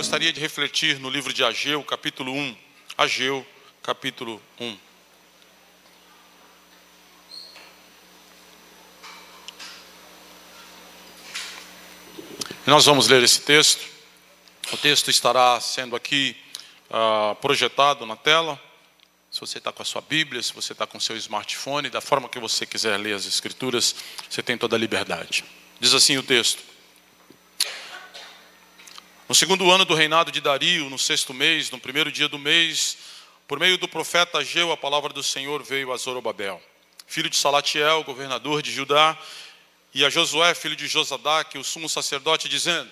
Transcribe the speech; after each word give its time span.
gostaria 0.00 0.32
de 0.32 0.40
refletir 0.40 0.98
no 0.98 1.10
livro 1.10 1.30
de 1.30 1.44
Ageu, 1.44 1.84
capítulo 1.84 2.32
1. 2.32 2.56
Ageu, 2.96 3.46
capítulo 3.82 4.40
1. 4.58 4.78
Nós 12.66 12.86
vamos 12.86 13.08
ler 13.08 13.22
esse 13.22 13.42
texto. 13.42 13.86
O 14.72 14.76
texto 14.78 15.10
estará 15.10 15.60
sendo 15.60 15.94
aqui 15.94 16.34
uh, 16.88 17.34
projetado 17.34 18.06
na 18.06 18.16
tela. 18.16 18.58
Se 19.30 19.38
você 19.38 19.58
está 19.58 19.70
com 19.70 19.82
a 19.82 19.84
sua 19.84 20.00
Bíblia, 20.00 20.42
se 20.42 20.54
você 20.54 20.72
está 20.72 20.86
com 20.86 20.96
o 20.96 21.00
seu 21.00 21.14
smartphone, 21.18 21.90
da 21.90 22.00
forma 22.00 22.26
que 22.26 22.38
você 22.38 22.64
quiser 22.64 22.96
ler 22.96 23.16
as 23.16 23.26
Escrituras, 23.26 23.94
você 24.30 24.42
tem 24.42 24.56
toda 24.56 24.76
a 24.76 24.78
liberdade. 24.78 25.44
Diz 25.78 25.92
assim 25.92 26.16
o 26.16 26.22
texto: 26.22 26.69
No 29.30 29.34
segundo 29.36 29.70
ano 29.70 29.84
do 29.84 29.94
reinado 29.94 30.32
de 30.32 30.40
Dario, 30.40 30.90
no 30.90 30.98
sexto 30.98 31.32
mês, 31.32 31.70
no 31.70 31.78
primeiro 31.78 32.10
dia 32.10 32.28
do 32.28 32.36
mês, 32.36 32.96
por 33.46 33.60
meio 33.60 33.78
do 33.78 33.86
profeta 33.86 34.38
Ageu, 34.38 34.72
a 34.72 34.76
palavra 34.76 35.12
do 35.12 35.22
Senhor 35.22 35.62
veio 35.62 35.92
a 35.92 35.96
Zorobabel, 35.96 36.60
filho 37.06 37.30
de 37.30 37.36
Salatiel, 37.36 38.02
governador 38.02 38.60
de 38.60 38.72
Judá, 38.72 39.16
e 39.94 40.04
a 40.04 40.10
Josué, 40.10 40.52
filho 40.52 40.74
de 40.74 40.88
Josadaque, 40.88 41.58
o 41.58 41.62
sumo 41.62 41.88
sacerdote, 41.88 42.48
dizendo: 42.48 42.90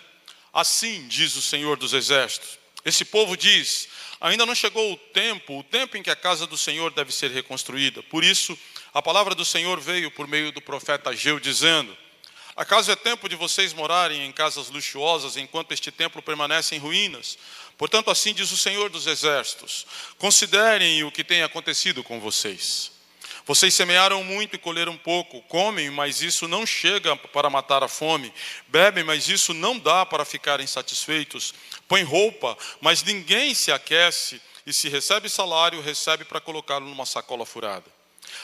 Assim 0.53 1.09
diz 1.09 1.35
o 1.35 1.43
Senhor 1.43 1.77
dos 1.77 1.93
Exércitos. 1.93 2.57
Esse 2.85 3.05
povo 3.05 3.37
diz: 3.37 3.89
Ainda 4.21 4.47
não 4.47 4.55
chegou 4.55 4.93
o 4.93 4.97
tempo, 4.97 5.59
o 5.59 5.65
tempo 5.65 5.97
em 5.97 6.05
que 6.05 6.11
a 6.11 6.15
casa 6.15 6.47
do 6.47 6.57
Senhor 6.57 6.93
deve 6.93 7.11
ser 7.11 7.33
reconstruída. 7.33 8.01
Por 8.05 8.23
isso, 8.23 8.57
a 8.95 9.03
palavra 9.03 9.35
do 9.35 9.45
Senhor 9.45 9.81
veio 9.81 10.09
por 10.13 10.29
meio 10.29 10.53
do 10.53 10.61
profeta 10.61 11.11
Ageu, 11.11 11.41
dizendo: 11.41 11.99
Acaso 12.59 12.91
é 12.91 12.97
tempo 12.97 13.29
de 13.29 13.37
vocês 13.37 13.73
morarem 13.73 14.27
em 14.27 14.33
casas 14.33 14.69
luxuosas 14.69 15.37
enquanto 15.37 15.71
este 15.71 15.93
templo 15.93 16.21
permanece 16.21 16.75
em 16.75 16.79
ruínas? 16.81 17.39
Portanto, 17.77 18.11
assim 18.11 18.35
diz 18.35 18.51
o 18.51 18.57
Senhor 18.57 18.91
dos 18.91 19.07
Exércitos: 19.07 19.87
Considerem 20.19 21.05
o 21.05 21.13
que 21.13 21.23
tem 21.23 21.45
acontecido 21.45 22.03
com 22.03 22.19
vocês. 22.19 22.91
Vocês 23.47 23.73
semearam 23.75 24.25
muito 24.25 24.57
e 24.57 24.59
colheram 24.59 24.97
pouco, 24.97 25.41
comem, 25.43 25.89
mas 25.89 26.21
isso 26.21 26.49
não 26.49 26.67
chega 26.67 27.15
para 27.15 27.49
matar 27.49 27.85
a 27.85 27.89
fome, 27.89 28.35
bebem, 28.67 29.05
mas 29.05 29.29
isso 29.29 29.55
não 29.55 29.79
dá 29.79 30.05
para 30.05 30.25
ficarem 30.25 30.67
satisfeitos, 30.67 31.55
põem 31.87 32.03
roupa, 32.03 32.59
mas 32.81 33.05
ninguém 33.05 33.55
se 33.55 33.71
aquece, 33.71 34.43
e 34.67 34.73
se 34.75 34.89
recebe 34.89 35.29
salário, 35.29 35.81
recebe 35.81 36.25
para 36.25 36.41
colocá-lo 36.41 36.89
numa 36.89 37.07
sacola 37.07 37.47
furada. 37.47 37.87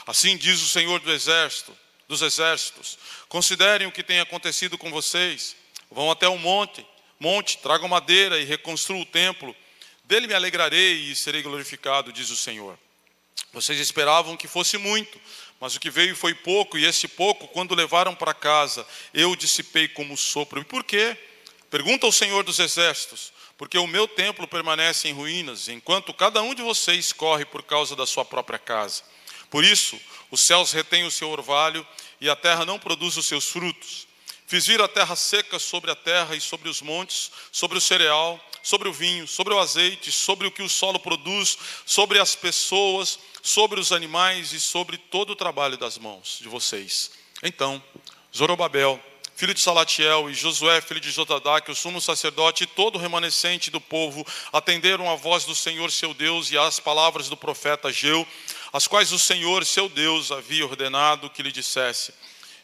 Assim 0.06 0.36
diz 0.36 0.62
o 0.62 0.68
Senhor 0.68 1.00
do 1.00 1.12
exército, 1.12 1.76
dos 2.14 2.22
exércitos: 2.22 2.98
considerem 3.28 3.86
o 3.86 3.92
que 3.92 4.02
tem 4.02 4.20
acontecido 4.20 4.78
com 4.78 4.90
vocês, 4.90 5.56
vão 5.90 6.10
até 6.10 6.28
o 6.28 6.38
monte, 6.38 6.86
monte, 7.18 7.58
tragam 7.58 7.88
madeira 7.88 8.38
e 8.38 8.44
reconstruam 8.44 9.02
o 9.02 9.06
templo, 9.06 9.54
dele 10.04 10.26
me 10.26 10.34
alegrarei 10.34 10.94
e 10.94 11.16
serei 11.16 11.42
glorificado, 11.42 12.12
diz 12.12 12.30
o 12.30 12.36
Senhor. 12.36 12.78
Vocês 13.52 13.78
esperavam 13.78 14.36
que 14.36 14.48
fosse 14.48 14.78
muito, 14.78 15.20
mas 15.60 15.74
o 15.74 15.80
que 15.80 15.90
veio 15.90 16.16
foi 16.16 16.34
pouco, 16.34 16.78
e 16.78 16.84
esse 16.84 17.08
pouco, 17.08 17.48
quando 17.48 17.74
levaram 17.74 18.14
para 18.14 18.34
casa, 18.34 18.86
eu 19.12 19.34
dissipei 19.36 19.88
como 19.88 20.16
sopro. 20.16 20.60
E 20.60 20.64
por 20.64 20.84
quê? 20.84 21.16
Pergunta 21.70 22.06
ao 22.06 22.12
Senhor 22.12 22.44
dos 22.44 22.58
Exércitos, 22.58 23.32
porque 23.56 23.78
o 23.78 23.86
meu 23.86 24.06
templo 24.06 24.46
permanece 24.46 25.08
em 25.08 25.12
ruínas, 25.12 25.68
enquanto 25.68 26.12
cada 26.12 26.42
um 26.42 26.54
de 26.54 26.62
vocês 26.62 27.12
corre 27.12 27.44
por 27.44 27.62
causa 27.62 27.96
da 27.96 28.06
sua 28.06 28.24
própria 28.24 28.58
casa. 28.58 29.02
Por 29.50 29.64
isso, 29.64 30.00
os 30.32 30.46
céus 30.46 30.72
retêm 30.72 31.04
o 31.04 31.12
seu 31.12 31.30
orvalho 31.30 31.86
e 32.24 32.30
a 32.30 32.34
terra 32.34 32.64
não 32.64 32.78
produz 32.78 33.18
os 33.18 33.26
seus 33.26 33.50
frutos. 33.50 34.08
Fiz 34.46 34.66
vir 34.66 34.80
a 34.80 34.88
terra 34.88 35.14
seca 35.14 35.58
sobre 35.58 35.90
a 35.90 35.94
terra 35.94 36.34
e 36.34 36.40
sobre 36.40 36.70
os 36.70 36.80
montes, 36.80 37.30
sobre 37.52 37.76
o 37.76 37.80
cereal, 37.82 38.40
sobre 38.62 38.88
o 38.88 38.94
vinho, 38.94 39.28
sobre 39.28 39.52
o 39.52 39.58
azeite, 39.58 40.10
sobre 40.10 40.46
o 40.46 40.50
que 40.50 40.62
o 40.62 40.68
solo 40.68 40.98
produz, 40.98 41.58
sobre 41.84 42.18
as 42.18 42.34
pessoas, 42.34 43.18
sobre 43.42 43.78
os 43.78 43.92
animais 43.92 44.54
e 44.54 44.60
sobre 44.60 44.96
todo 44.96 45.34
o 45.34 45.36
trabalho 45.36 45.76
das 45.76 45.98
mãos 45.98 46.38
de 46.40 46.48
vocês. 46.48 47.10
Então, 47.42 47.82
Zorobabel, 48.34 48.98
filho 49.36 49.52
de 49.52 49.60
Salatiel, 49.60 50.30
e 50.30 50.34
Josué, 50.34 50.80
filho 50.80 51.00
de 51.00 51.10
Jotadaque, 51.10 51.70
o 51.70 51.74
sumo 51.74 52.00
sacerdote, 52.00 52.64
e 52.64 52.66
todo 52.66 52.96
o 52.96 52.98
remanescente 52.98 53.70
do 53.70 53.80
povo, 53.80 54.24
atenderam 54.50 55.10
à 55.10 55.16
voz 55.16 55.44
do 55.44 55.54
Senhor 55.54 55.90
seu 55.90 56.14
Deus 56.14 56.50
e 56.50 56.56
às 56.56 56.80
palavras 56.80 57.28
do 57.28 57.36
profeta 57.36 57.92
Geu, 57.92 58.26
as 58.74 58.88
quais 58.88 59.12
o 59.12 59.20
Senhor 59.20 59.64
seu 59.64 59.88
Deus 59.88 60.32
havia 60.32 60.66
ordenado 60.66 61.30
que 61.30 61.44
lhe 61.44 61.52
dissesse. 61.52 62.12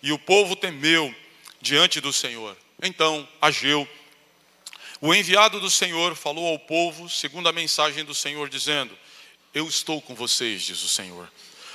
E 0.03 0.10
o 0.10 0.19
povo 0.19 0.56
temeu 0.56 1.15
diante 1.60 2.00
do 2.00 2.12
Senhor. 2.12 2.56
Então, 2.82 3.28
Ageu, 3.41 3.88
o 5.00 5.15
enviado 5.15 5.60
do 5.60 5.71
Senhor, 5.71 6.16
falou 6.16 6.48
ao 6.48 6.59
povo, 6.59 7.09
segundo 7.09 7.48
a 7.48 7.53
mensagem 7.53 8.04
do 8.04 8.12
Senhor, 8.12 8.48
dizendo: 8.48 8.98
Eu 9.54 9.69
estou 9.69 10.03
com 10.03 10.16
vocês, 10.16 10.62
diz 10.62 10.82
o 10.82 10.88
Senhor. 10.88 11.31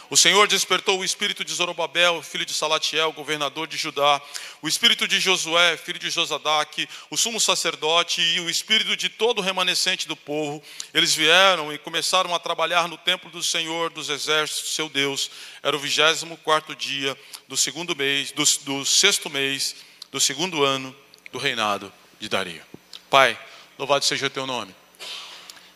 O 0.09 0.15
Senhor 0.15 0.47
despertou 0.47 0.99
o 0.99 1.03
espírito 1.03 1.43
de 1.43 1.53
Zorobabel, 1.53 2.21
filho 2.21 2.45
de 2.45 2.53
Salatiel, 2.53 3.11
governador 3.11 3.67
de 3.67 3.75
Judá, 3.75 4.21
o 4.61 4.67
espírito 4.67 5.07
de 5.07 5.19
Josué, 5.19 5.77
filho 5.77 5.97
de 5.97 6.09
Josadaque, 6.09 6.87
o 7.09 7.17
sumo 7.17 7.39
sacerdote 7.39 8.21
e 8.21 8.39
o 8.39 8.49
espírito 8.49 8.95
de 8.95 9.09
todo 9.09 9.39
o 9.39 9.41
remanescente 9.41 10.07
do 10.07 10.15
povo. 10.15 10.61
Eles 10.93 11.15
vieram 11.15 11.73
e 11.73 11.77
começaram 11.77 12.35
a 12.35 12.39
trabalhar 12.39 12.87
no 12.87 12.97
templo 12.97 13.31
do 13.31 13.41
Senhor 13.41 13.89
dos 13.89 14.09
exércitos, 14.09 14.75
seu 14.75 14.87
Deus. 14.87 15.31
Era 15.63 15.75
o 15.75 15.79
vigésimo 15.79 16.37
quarto 16.37 16.75
dia 16.75 17.17
do 17.47 17.57
segundo 17.57 17.95
mês, 17.95 18.31
do, 18.31 18.43
do 18.63 18.85
sexto 18.85 19.29
mês 19.29 19.75
do 20.11 20.19
segundo 20.21 20.63
ano 20.63 20.95
do 21.31 21.37
reinado 21.37 21.91
de 22.19 22.29
Dario. 22.29 22.63
Pai, 23.09 23.37
louvado 23.77 24.05
seja 24.05 24.27
o 24.27 24.29
teu 24.29 24.45
nome. 24.45 24.73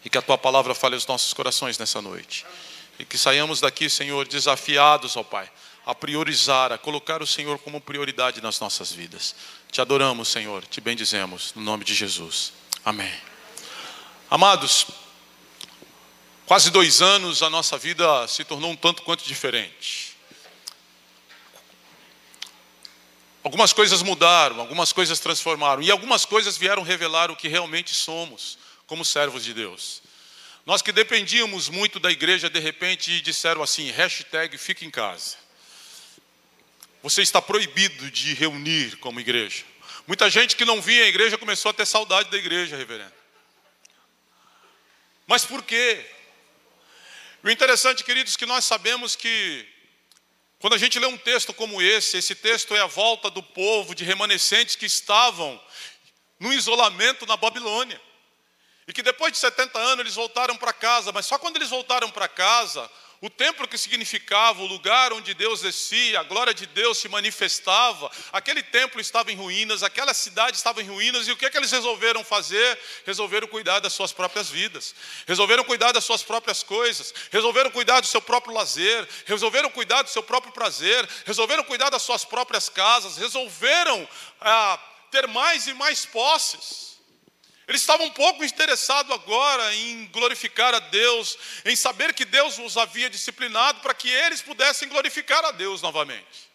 E 0.06 0.09
que 0.09 0.17
a 0.17 0.22
tua 0.22 0.38
palavra 0.38 0.73
fale 0.73 0.96
aos 0.96 1.06
nossos 1.06 1.34
corações 1.34 1.78
nessa 1.78 2.01
noite. 2.01 2.46
E 2.99 3.05
que 3.05 3.17
saiamos 3.17 3.61
daqui, 3.61 3.89
Senhor, 3.89 4.27
desafiados, 4.27 5.15
ó 5.15 5.23
Pai, 5.23 5.49
a 5.85 5.95
priorizar, 5.95 6.73
a 6.73 6.77
colocar 6.77 7.23
o 7.23 7.27
Senhor 7.27 7.57
como 7.59 7.79
prioridade 7.79 8.41
nas 8.41 8.59
nossas 8.59 8.91
vidas. 8.91 9.33
Te 9.71 9.79
adoramos, 9.79 10.27
Senhor, 10.27 10.65
te 10.67 10.81
bendizemos, 10.81 11.53
no 11.55 11.61
nome 11.61 11.85
de 11.85 11.95
Jesus. 11.95 12.51
Amém. 12.83 13.11
Amados, 14.29 14.87
quase 16.45 16.69
dois 16.69 17.01
anos 17.01 17.41
a 17.41 17.49
nossa 17.49 17.77
vida 17.77 18.27
se 18.27 18.43
tornou 18.43 18.69
um 18.69 18.75
tanto 18.75 19.01
quanto 19.03 19.23
diferente. 19.23 20.09
Algumas 23.41 23.71
coisas 23.71 24.03
mudaram, 24.03 24.59
algumas 24.59 24.91
coisas 24.91 25.19
transformaram, 25.19 25.81
e 25.81 25.89
algumas 25.89 26.25
coisas 26.25 26.57
vieram 26.57 26.83
revelar 26.83 27.31
o 27.31 27.35
que 27.35 27.47
realmente 27.47 27.95
somos 27.95 28.59
como 28.85 29.05
servos 29.05 29.43
de 29.45 29.53
Deus. 29.53 30.01
Nós 30.69 30.84
que 30.84 30.91
dependíamos 30.91 31.68
muito 31.68 32.00
da 32.00 32.12
igreja, 32.12 32.47
de 32.47 32.59
repente 32.59 33.22
disseram 33.22 33.63
assim: 33.63 33.90
hashtag 33.90 34.56
fica 34.56 34.85
em 34.85 34.91
casa. 34.91 35.35
Você 37.02 37.24
está 37.24 37.41
proibido 37.41 38.12
de 38.12 38.35
reunir 38.35 38.96
como 38.97 39.19
igreja. 39.19 39.63
Muita 40.06 40.29
gente 40.29 40.56
que 40.56 40.63
não 40.63 40.79
via 40.79 41.06
a 41.06 41.08
igreja 41.08 41.40
começou 41.40 41.72
a 41.72 41.74
ter 41.74 41.88
saudade 41.88 42.29
da 42.29 42.38
igreja, 42.38 42.78
reverendo. 42.78 43.16
Mas 45.25 45.44
por 45.44 45.63
quê? 45.63 46.06
O 47.44 47.50
interessante, 47.50 48.03
queridos, 48.03 48.38
que 48.38 48.46
nós 48.46 48.63
sabemos 48.63 49.16
que 49.16 49.68
quando 50.59 50.75
a 50.75 50.78
gente 50.78 51.00
lê 51.00 51.08
um 51.08 51.18
texto 51.18 51.52
como 51.52 51.81
esse, 51.81 52.16
esse 52.16 52.35
texto 52.35 52.75
é 52.75 52.79
a 52.79 52.85
volta 52.85 53.31
do 53.31 53.41
povo 53.41 53.96
de 53.96 54.03
remanescentes 54.03 54.75
que 54.75 54.85
estavam 54.85 55.59
no 56.40 56.53
isolamento 56.53 57.25
na 57.25 57.35
Babilônia. 57.35 58.00
E 58.89 58.91
que 58.91 59.03
depois 59.03 59.31
de 59.31 59.38
70 59.38 59.77
anos 59.77 60.00
eles 60.00 60.16
voltaram 60.16 60.57
para 60.57 60.73
casa, 60.73 61.11
mas 61.11 61.27
só 61.27 61.38
quando 61.38 61.57
eles 61.57 61.69
voltaram 61.69 62.09
para 62.09 62.27
casa, 62.27 62.89
o 63.22 63.29
templo 63.29 63.67
que 63.67 63.77
significava 63.77 64.63
o 64.63 64.66
lugar 64.66 65.13
onde 65.13 65.31
Deus 65.35 65.61
descia, 65.61 66.19
a 66.19 66.23
glória 66.23 66.55
de 66.55 66.66
Deus 66.66 66.97
se 66.97 67.08
manifestava, 67.08 68.09
aquele 68.34 68.64
templo 68.64 68.99
estava 68.99 69.31
em 69.31 69.35
ruínas, 69.35 69.84
aquela 69.84 70.11
cidade 70.11 70.58
estava 70.58 70.81
em 70.81 70.87
ruínas, 70.87 71.28
e 71.28 71.31
o 71.31 71.37
que, 71.37 71.46
é 71.46 71.52
que 71.52 71.58
eles 71.59 71.72
resolveram 71.72 72.23
fazer? 72.23 72.79
Resolveram 73.05 73.47
cuidar 73.47 73.79
das 73.79 73.93
suas 73.93 74.11
próprias 74.11 74.49
vidas, 74.49 74.96
resolveram 75.28 75.64
cuidar 75.64 75.91
das 75.91 76.03
suas 76.03 76.23
próprias 76.23 76.64
coisas, 76.64 77.14
resolveram 77.29 77.69
cuidar 77.69 77.99
do 77.99 78.08
seu 78.08 78.23
próprio 78.23 78.55
lazer, 78.55 79.08
resolveram 79.28 79.69
cuidar 79.69 80.02
do 80.02 80.09
seu 80.09 80.23
próprio 80.23 80.52
prazer, 80.52 81.08
resolveram 81.28 81.64
cuidar 81.64 81.91
das 81.91 82.02
suas 82.02 82.25
próprias 82.25 82.69
casas, 82.69 83.17
resolveram 83.17 84.09
ah, 84.41 84.79
ter 85.11 85.28
mais 85.28 85.67
e 85.67 85.75
mais 85.75 86.08
posses. 86.08 86.89
Eles 87.69 87.81
estavam 87.81 88.07
um 88.07 88.11
pouco 88.11 88.43
interessados 88.43 89.11
agora 89.11 89.75
em 89.75 90.07
glorificar 90.07 90.73
a 90.73 90.79
Deus, 90.79 91.37
em 91.63 91.75
saber 91.75 92.16
que 92.16 92.25
Deus 92.25 92.57
os 92.57 92.75
havia 92.75 93.11
disciplinado 93.11 93.79
para 93.81 93.93
que 93.93 94.09
eles 94.09 94.41
pudessem 94.41 94.89
glorificar 94.89 95.45
a 95.45 95.51
Deus 95.51 95.79
novamente. 95.79 96.49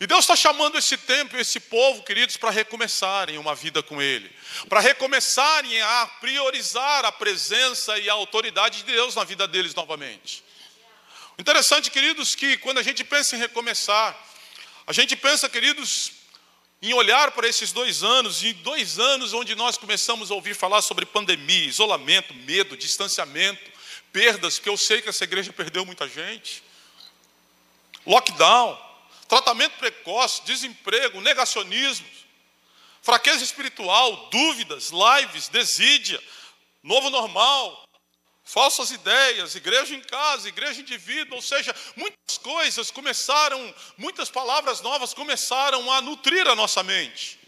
E 0.00 0.06
Deus 0.06 0.20
está 0.20 0.34
chamando 0.34 0.78
esse 0.78 0.96
tempo, 0.96 1.36
esse 1.36 1.60
povo, 1.60 2.02
queridos, 2.04 2.38
para 2.38 2.48
recomeçarem 2.48 3.36
uma 3.36 3.54
vida 3.54 3.82
com 3.82 4.00
Ele, 4.00 4.34
para 4.66 4.80
recomeçarem 4.80 5.82
a 5.82 6.06
priorizar 6.22 7.04
a 7.04 7.12
presença 7.12 7.98
e 7.98 8.08
a 8.08 8.14
autoridade 8.14 8.78
de 8.78 8.84
Deus 8.84 9.14
na 9.14 9.24
vida 9.24 9.46
deles 9.46 9.74
novamente. 9.74 10.42
Interessante, 11.38 11.90
queridos, 11.90 12.34
que 12.34 12.56
quando 12.56 12.78
a 12.78 12.82
gente 12.82 13.04
pensa 13.04 13.36
em 13.36 13.38
recomeçar, 13.38 14.18
a 14.86 14.92
gente 14.94 15.14
pensa, 15.16 15.50
queridos, 15.50 16.23
em 16.84 16.92
olhar 16.92 17.30
para 17.30 17.48
esses 17.48 17.72
dois 17.72 18.02
anos, 18.02 18.42
em 18.42 18.52
dois 18.54 18.98
anos 18.98 19.32
onde 19.32 19.54
nós 19.54 19.78
começamos 19.78 20.30
a 20.30 20.34
ouvir 20.34 20.54
falar 20.54 20.82
sobre 20.82 21.06
pandemia, 21.06 21.66
isolamento, 21.66 22.34
medo, 22.34 22.76
distanciamento, 22.76 23.72
perdas, 24.12 24.58
que 24.58 24.68
eu 24.68 24.76
sei 24.76 25.00
que 25.00 25.08
essa 25.08 25.24
igreja 25.24 25.50
perdeu 25.50 25.86
muita 25.86 26.06
gente, 26.06 26.62
lockdown, 28.06 28.78
tratamento 29.26 29.78
precoce, 29.78 30.44
desemprego, 30.44 31.22
negacionismo, 31.22 32.06
fraqueza 33.00 33.42
espiritual, 33.42 34.28
dúvidas, 34.30 34.90
lives, 34.90 35.48
desídia, 35.48 36.22
novo 36.82 37.08
normal, 37.08 37.83
falsas 38.44 38.90
ideias, 38.90 39.54
igreja 39.54 39.94
em 39.94 40.02
casa, 40.02 40.48
igreja 40.48 40.80
indivíduo, 40.80 41.36
ou 41.36 41.42
seja, 41.42 41.74
muitas 41.96 42.36
coisas 42.38 42.90
começaram, 42.90 43.74
muitas 43.96 44.28
palavras 44.28 44.82
novas 44.82 45.14
começaram 45.14 45.90
a 45.90 46.02
nutrir 46.02 46.46
a 46.46 46.54
nossa 46.54 46.82
mente. 46.82 47.40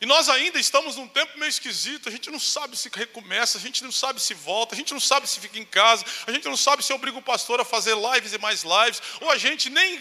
E 0.00 0.06
nós 0.06 0.28
ainda 0.28 0.58
estamos 0.58 0.96
num 0.96 1.06
tempo 1.06 1.38
meio 1.38 1.48
esquisito, 1.48 2.08
a 2.08 2.12
gente 2.12 2.28
não 2.28 2.40
sabe 2.40 2.76
se 2.76 2.90
recomeça, 2.92 3.56
a 3.56 3.60
gente 3.60 3.84
não 3.84 3.92
sabe 3.92 4.20
se 4.20 4.34
volta, 4.34 4.74
a 4.74 4.76
gente 4.76 4.92
não 4.92 4.98
sabe 4.98 5.28
se 5.28 5.38
fica 5.38 5.60
em 5.60 5.64
casa, 5.64 6.04
a 6.26 6.32
gente 6.32 6.48
não 6.48 6.56
sabe 6.56 6.82
se 6.82 6.92
obriga 6.92 7.18
o 7.18 7.22
pastor 7.22 7.60
a 7.60 7.64
fazer 7.64 7.94
lives 7.94 8.32
e 8.32 8.38
mais 8.38 8.64
lives, 8.64 9.00
ou 9.20 9.30
a 9.30 9.38
gente 9.38 9.70
nem 9.70 10.00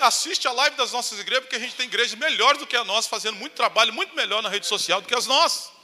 assiste 0.00 0.48
a 0.48 0.52
live 0.52 0.74
das 0.76 0.92
nossas 0.92 1.18
igrejas, 1.18 1.44
porque 1.44 1.56
a 1.56 1.58
gente 1.58 1.74
tem 1.74 1.84
igrejas 1.84 2.14
melhores 2.14 2.60
do 2.60 2.66
que 2.66 2.76
a 2.76 2.84
nossa, 2.84 3.10
fazendo 3.10 3.36
muito 3.36 3.52
trabalho, 3.52 3.92
muito 3.92 4.16
melhor 4.16 4.42
na 4.42 4.48
rede 4.48 4.66
social 4.66 5.02
do 5.02 5.08
que 5.08 5.14
as 5.14 5.26
nossas. 5.26 5.81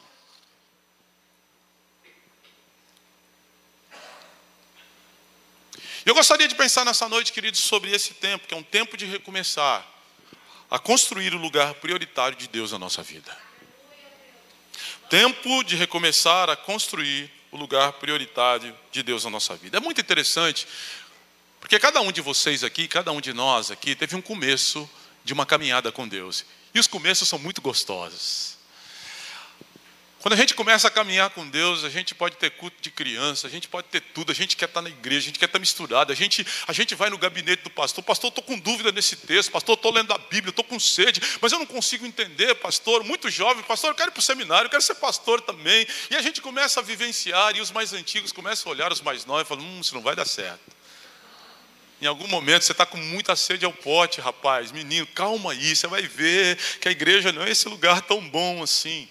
Eu 6.09 6.15
gostaria 6.15 6.49
de 6.49 6.55
pensar 6.55 6.87
nessa 6.87 7.07
noite, 7.07 7.35
queridos, 7.35 7.61
sobre 7.61 7.91
esse 7.91 8.15
tempo, 8.15 8.49
que 8.49 8.55
é 8.55 8.57
um 8.57 8.63
tempo 8.63 8.97
de 8.97 9.05
recomeçar 9.05 9.87
a 10.71 10.79
construir 10.79 11.35
o 11.35 11.37
lugar 11.37 11.75
prioritário 11.75 12.35
de 12.35 12.49
Deus 12.49 12.73
na 12.73 12.79
nossa 12.79 13.03
vida. 13.03 13.37
Tempo 15.11 15.63
de 15.63 15.77
recomeçar 15.77 16.49
a 16.49 16.57
construir 16.57 17.31
o 17.53 17.59
lugar 17.59 17.93
prioritário 17.93 18.75
de 18.91 19.03
Deus 19.03 19.25
na 19.25 19.31
nossa 19.31 19.55
vida. 19.55 19.77
É 19.77 19.81
muito 19.81 20.01
interessante, 20.01 20.67
porque 21.61 21.79
cada 21.79 22.01
um 22.01 22.11
de 22.11 22.23
vocês 22.23 22.65
aqui, 22.65 22.89
cada 22.89 23.13
um 23.13 23.21
de 23.21 23.35
nós 23.35 23.71
aqui, 23.71 23.95
teve 23.95 24.17
um 24.17 24.23
começo 24.23 24.89
de 25.23 25.35
uma 25.35 25.45
caminhada 25.45 25.93
com 25.93 26.09
Deus. 26.09 26.47
E 26.75 26.81
os 26.81 26.87
começos 26.87 27.29
são 27.29 27.39
muito 27.39 27.61
gostosos. 27.61 28.57
Quando 30.21 30.35
a 30.35 30.37
gente 30.37 30.53
começa 30.53 30.89
a 30.89 30.91
caminhar 30.91 31.31
com 31.31 31.49
Deus, 31.49 31.85
a 31.85 31.89
gente 31.89 32.13
pode 32.13 32.37
ter 32.37 32.51
culto 32.51 32.77
de 32.81 32.91
criança, 32.91 33.47
a 33.47 33.51
gente 33.51 33.69
pode 33.69 33.87
ter 33.87 34.01
tudo, 34.01 34.33
a 34.33 34.35
gente 34.35 34.57
quer 34.57 34.65
estar 34.65 34.83
na 34.83 34.89
igreja, 34.89 35.19
a 35.19 35.27
gente 35.29 35.39
quer 35.39 35.45
estar 35.45 35.61
misturado, 35.61 36.13
a 36.13 36.15
gente, 36.15 36.45
a 36.67 36.73
gente 36.73 36.93
vai 36.97 37.09
no 37.09 37.17
gabinete 37.17 37.63
do 37.63 37.71
pastor, 37.71 38.03
pastor, 38.03 38.31
estou 38.31 38.43
com 38.43 38.59
dúvida 38.59 38.91
nesse 38.91 39.15
texto, 39.15 39.53
pastor, 39.53 39.77
estou 39.77 39.93
lendo 39.93 40.13
a 40.13 40.19
Bíblia, 40.19 40.51
estou 40.51 40.65
com 40.65 40.79
sede, 40.81 41.21
mas 41.41 41.53
eu 41.53 41.59
não 41.61 41.67
consigo 41.67 42.05
entender, 42.05 42.53
pastor, 42.57 43.05
muito 43.05 43.31
jovem, 43.31 43.63
pastor, 43.63 43.91
eu 43.91 43.95
quero 43.95 44.11
ir 44.11 44.13
para 44.13 44.19
o 44.19 44.23
seminário, 44.23 44.67
eu 44.67 44.71
quero 44.71 44.83
ser 44.83 44.97
pastor 44.97 45.41
também. 45.41 45.87
E 46.11 46.17
a 46.17 46.21
gente 46.21 46.41
começa 46.41 46.81
a 46.81 46.83
vivenciar, 46.83 47.57
e 47.57 47.61
os 47.61 47.71
mais 47.71 47.93
antigos 47.93 48.33
começam 48.33 48.73
a 48.73 48.75
olhar 48.75 48.93
os 48.93 49.01
mais 49.01 49.25
novos 49.25 49.45
e 49.45 49.49
falam, 49.49 49.65
hum, 49.65 49.81
isso 49.81 49.95
não 49.95 50.03
vai 50.03 50.17
dar 50.17 50.27
certo. 50.27 50.61
Em 52.03 52.07
algum 52.07 52.27
momento 52.27 52.65
você 52.65 52.73
está 52.73 52.85
com 52.85 52.99
muita 52.99 53.37
sede 53.37 53.65
ao 53.65 53.73
pote, 53.73 54.21
rapaz, 54.21 54.73
menino, 54.73 55.07
calma 55.07 55.53
aí, 55.53 55.77
você 55.77 55.87
vai 55.87 56.03
ver 56.03 56.59
que 56.81 56.89
a 56.89 56.93
igreja 56.93 57.31
não 57.31 57.45
é 57.45 57.51
esse 57.51 57.69
lugar 57.69 58.03
tão 58.03 58.21
bom 58.29 58.65
assim. 58.65 59.09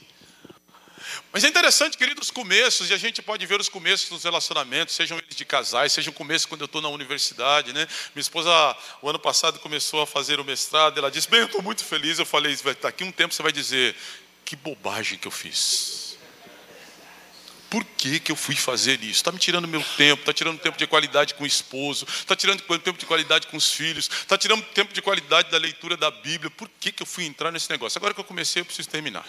Mas 1.32 1.44
é 1.44 1.48
interessante, 1.48 1.98
querido, 1.98 2.22
os 2.22 2.32
começos, 2.32 2.90
e 2.90 2.94
a 2.94 2.98
gente 2.98 3.22
pode 3.22 3.46
ver 3.46 3.60
os 3.60 3.70
começos 3.70 4.10
dos 4.10 4.24
relacionamentos, 4.24 4.96
sejam 4.96 5.18
eles 5.18 5.36
de 5.36 5.46
casais, 5.46 5.94
sejam 5.94 6.14
começos 6.14 6.46
quando 6.46 6.62
eu 6.62 6.66
estou 6.66 6.82
na 6.82 6.90
universidade, 6.90 7.74
né? 7.74 7.88
Minha 8.16 8.22
esposa, 8.22 8.50
o 9.02 9.10
ano 9.10 9.20
passado, 9.20 9.60
começou 9.60 10.02
a 10.02 10.08
fazer 10.08 10.40
o 10.40 10.44
mestrado, 10.44 10.98
ela 10.98 11.12
disse, 11.12 11.30
bem, 11.30 11.42
eu 11.42 11.46
estou 11.46 11.62
muito 11.62 11.84
feliz. 11.84 12.20
Eu 12.20 12.26
falei, 12.26 12.58
daqui 12.82 13.04
um 13.04 13.12
tempo 13.12 13.34
você 13.34 13.44
vai 13.44 13.52
dizer, 13.52 13.96
que 14.46 14.56
bobagem 14.56 15.18
que 15.18 15.28
eu 15.28 15.32
fiz. 15.32 16.08
Por 17.70 17.84
que, 17.84 18.20
que 18.20 18.32
eu 18.32 18.36
fui 18.36 18.56
fazer 18.56 19.02
isso? 19.04 19.20
Está 19.20 19.32
me 19.32 19.40
tirando 19.40 19.68
meu 19.68 19.84
tempo, 19.98 20.22
está 20.22 20.32
tirando 20.32 20.58
tempo 20.58 20.78
de 20.78 20.88
qualidade 20.88 21.34
com 21.34 21.44
o 21.44 21.48
esposo, 21.48 22.08
está 22.10 22.34
tirando 22.36 22.62
tempo 22.62 22.98
de 22.98 23.06
qualidade 23.06 23.48
com 23.48 23.58
os 23.58 23.74
filhos, 23.74 24.10
está 24.10 24.38
tirando 24.38 24.64
tempo 24.68 24.94
de 24.94 25.02
qualidade 25.02 25.52
da 25.52 25.58
leitura 25.58 25.98
da 25.98 26.10
Bíblia. 26.10 26.50
Por 26.50 26.70
que, 26.80 26.94
que 26.94 27.04
eu 27.04 27.08
fui 27.08 27.26
entrar 27.26 27.52
nesse 27.52 27.70
negócio? 27.70 27.98
Agora 27.98 28.14
que 28.14 28.20
eu 28.20 28.24
comecei, 28.24 28.62
eu 28.62 28.66
preciso 28.66 28.88
terminar. 28.88 29.28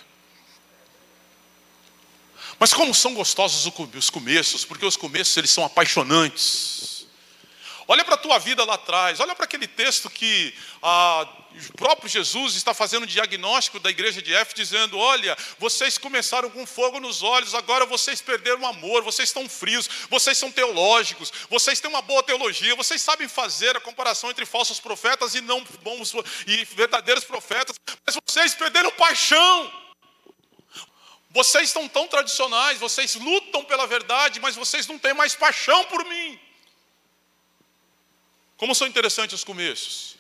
Mas 2.59 2.73
como 2.73 2.95
são 2.95 3.15
gostosos 3.15 3.73
os 3.95 4.11
começos, 4.11 4.65
porque 4.65 4.85
os 4.85 4.97
começos 4.97 5.37
eles 5.37 5.51
são 5.51 5.65
apaixonantes. 5.65 7.07
Olha 7.91 8.05
para 8.05 8.17
a 8.17 8.19
tua 8.19 8.39
vida 8.39 8.65
lá 8.67 8.75
atrás, 8.75 9.19
olha 9.19 9.35
para 9.35 9.47
aquele 9.47 9.67
texto 9.67 10.11
que 10.11 10.53
ah, 10.83 11.27
o 11.71 11.73
próprio 11.73 12.07
Jesus 12.07 12.55
está 12.55 12.75
fazendo 12.75 13.05
um 13.05 13.07
diagnóstico 13.07 13.81
da 13.81 13.89
igreja 13.89 14.21
de 14.21 14.35
Éfeso, 14.35 14.57
dizendo: 14.57 14.99
Olha, 14.99 15.35
vocês 15.59 15.97
começaram 15.97 16.51
com 16.51 16.67
fogo 16.67 17.01
nos 17.01 17.23
olhos, 17.23 17.55
agora 17.55 17.87
vocês 17.87 18.21
perderam 18.21 18.61
o 18.61 18.67
amor, 18.67 19.03
vocês 19.03 19.31
estão 19.31 19.49
frios, 19.49 19.89
vocês 20.11 20.37
são 20.37 20.53
teológicos, 20.53 21.33
vocês 21.49 21.81
têm 21.81 21.89
uma 21.89 22.03
boa 22.03 22.23
teologia, 22.23 22.77
vocês 22.77 23.01
sabem 23.01 23.27
fazer 23.27 23.75
a 23.75 23.81
comparação 23.81 24.31
entre 24.31 24.45
falsos 24.45 24.79
profetas 24.79 25.35
e 25.35 25.41
não 25.41 25.65
bons 25.83 26.13
e 26.47 26.67
verdadeiros 26.67 27.25
profetas, 27.25 27.77
mas 28.05 28.19
vocês 28.29 28.55
perderam 28.55 28.91
paixão. 28.91 29.88
Vocês 31.39 31.69
estão 31.69 31.89
tão 31.89 32.09
tradicionais, 32.09 32.81
vocês 32.81 33.15
lutam 33.15 33.65
pela 33.65 33.87
verdade, 33.87 34.41
mas 34.41 34.57
vocês 34.57 34.89
não 34.89 34.99
têm 34.99 35.15
mais 35.15 35.37
paixão 35.37 35.85
por 35.85 36.05
mim. 36.05 36.37
Como 38.57 38.75
são 38.75 38.89
interessantes 38.89 39.39
os 39.39 39.45
começos. 39.45 40.17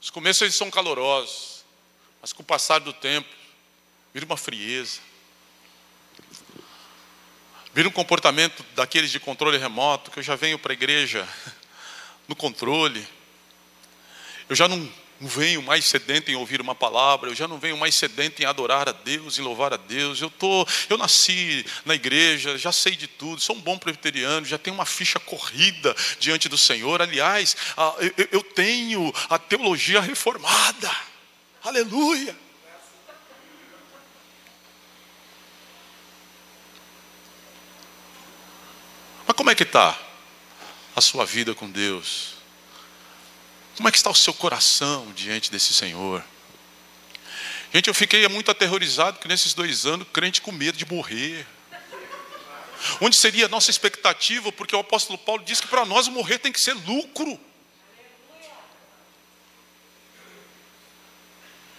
Os 0.00 0.08
começos 0.08 0.40
eles 0.40 0.54
são 0.54 0.70
calorosos, 0.70 1.62
mas 2.22 2.32
com 2.32 2.42
o 2.42 2.46
passar 2.46 2.78
do 2.78 2.94
tempo, 2.94 3.28
vira 4.14 4.24
uma 4.24 4.38
frieza. 4.38 5.02
Vira 7.74 7.86
um 7.86 7.92
comportamento 7.92 8.64
daqueles 8.74 9.10
de 9.10 9.20
controle 9.20 9.58
remoto, 9.58 10.10
que 10.10 10.20
eu 10.20 10.22
já 10.22 10.36
venho 10.36 10.58
para 10.58 10.72
a 10.72 10.78
igreja 10.80 11.28
no 12.26 12.34
controle. 12.34 13.06
Eu 14.48 14.56
já 14.56 14.66
não 14.66 14.90
não 15.24 15.28
venho 15.28 15.62
mais 15.62 15.86
sedento 15.86 16.30
em 16.30 16.34
ouvir 16.34 16.60
uma 16.60 16.74
palavra, 16.74 17.30
eu 17.30 17.34
já 17.34 17.48
não 17.48 17.58
venho 17.58 17.78
mais 17.78 17.94
sedento 17.94 18.42
em 18.42 18.44
adorar 18.44 18.90
a 18.90 18.92
Deus, 18.92 19.38
em 19.38 19.42
louvar 19.42 19.72
a 19.72 19.78
Deus. 19.78 20.20
Eu 20.20 20.28
tô, 20.28 20.66
eu 20.90 20.98
nasci 20.98 21.64
na 21.86 21.94
igreja, 21.94 22.58
já 22.58 22.70
sei 22.70 22.94
de 22.94 23.06
tudo, 23.06 23.40
sou 23.40 23.56
um 23.56 23.60
bom 23.60 23.78
presbiteriano, 23.78 24.44
já 24.44 24.58
tenho 24.58 24.76
uma 24.76 24.84
ficha 24.84 25.18
corrida 25.18 25.96
diante 26.20 26.46
do 26.46 26.58
Senhor. 26.58 27.00
Aliás, 27.00 27.56
eu 28.30 28.42
tenho 28.42 29.12
a 29.30 29.38
teologia 29.38 30.00
reformada. 30.00 30.94
Aleluia. 31.62 32.36
Mas 39.26 39.34
como 39.34 39.48
é 39.48 39.54
que 39.54 39.62
está 39.62 39.98
a 40.94 41.00
sua 41.00 41.24
vida 41.24 41.54
com 41.54 41.70
Deus? 41.70 42.33
Como 43.76 43.88
é 43.88 43.90
que 43.90 43.96
está 43.96 44.10
o 44.10 44.14
seu 44.14 44.32
coração 44.32 45.12
diante 45.14 45.50
desse 45.50 45.74
Senhor? 45.74 46.24
Gente, 47.72 47.88
eu 47.88 47.94
fiquei 47.94 48.26
muito 48.28 48.50
aterrorizado 48.50 49.18
que 49.18 49.26
nesses 49.26 49.52
dois 49.52 49.84
anos, 49.84 50.06
crente 50.12 50.40
com 50.40 50.52
medo 50.52 50.78
de 50.78 50.86
morrer. 50.86 51.44
Onde 53.00 53.16
seria 53.16 53.46
a 53.46 53.48
nossa 53.48 53.70
expectativa? 53.70 54.52
Porque 54.52 54.76
o 54.76 54.78
apóstolo 54.78 55.18
Paulo 55.18 55.42
diz 55.44 55.60
que 55.60 55.66
para 55.66 55.84
nós 55.84 56.06
morrer 56.06 56.38
tem 56.38 56.52
que 56.52 56.60
ser 56.60 56.74
lucro. 56.74 57.38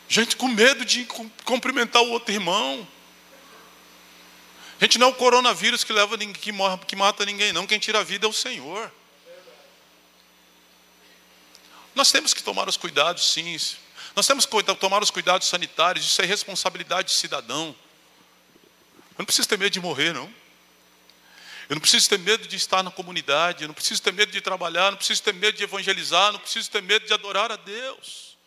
Gente 0.09 0.35
com 0.35 0.47
medo 0.47 0.83
de 0.83 1.07
cumprimentar 1.45 2.01
o 2.01 2.09
outro 2.09 2.33
irmão. 2.33 2.85
Gente, 4.81 4.97
não 4.99 5.07
é 5.07 5.09
o 5.11 5.15
coronavírus 5.15 5.83
que 5.85 5.93
leva 5.93 6.17
que, 6.17 6.95
mata 6.95 7.25
ninguém, 7.25 7.53
não. 7.53 7.65
Quem 7.65 7.79
tira 7.79 7.99
a 7.99 8.03
vida 8.03 8.27
é 8.27 8.29
o 8.29 8.33
Senhor. 8.33 8.91
Nós 11.95 12.11
temos 12.11 12.33
que 12.33 12.43
tomar 12.43 12.67
os 12.67 12.75
cuidados, 12.75 13.31
sim. 13.31 13.57
Nós 14.15 14.27
temos 14.27 14.45
que 14.45 14.63
tomar 14.75 15.01
os 15.01 15.09
cuidados 15.09 15.47
sanitários, 15.47 16.05
isso 16.05 16.21
é 16.21 16.25
responsabilidade 16.25 17.07
de 17.07 17.15
cidadão. 17.15 17.73
Eu 18.93 19.19
não 19.19 19.25
preciso 19.25 19.47
ter 19.47 19.57
medo 19.57 19.71
de 19.71 19.79
morrer, 19.79 20.13
não. 20.13 20.31
Eu 21.69 21.75
não 21.75 21.81
preciso 21.81 22.07
ter 22.09 22.19
medo 22.19 22.47
de 22.47 22.55
estar 22.55 22.83
na 22.83 22.91
comunidade, 22.91 23.63
eu 23.63 23.67
não 23.67 23.73
preciso 23.73 24.01
ter 24.01 24.13
medo 24.13 24.31
de 24.31 24.41
trabalhar, 24.41 24.91
não 24.91 24.97
preciso 24.97 25.23
ter 25.23 25.33
medo 25.33 25.57
de 25.57 25.63
evangelizar, 25.63 26.31
não 26.31 26.39
preciso 26.39 26.69
ter 26.69 26.81
medo 26.81 27.07
de 27.07 27.13
adorar 27.13 27.51
a 27.51 27.55
Deus. 27.55 28.37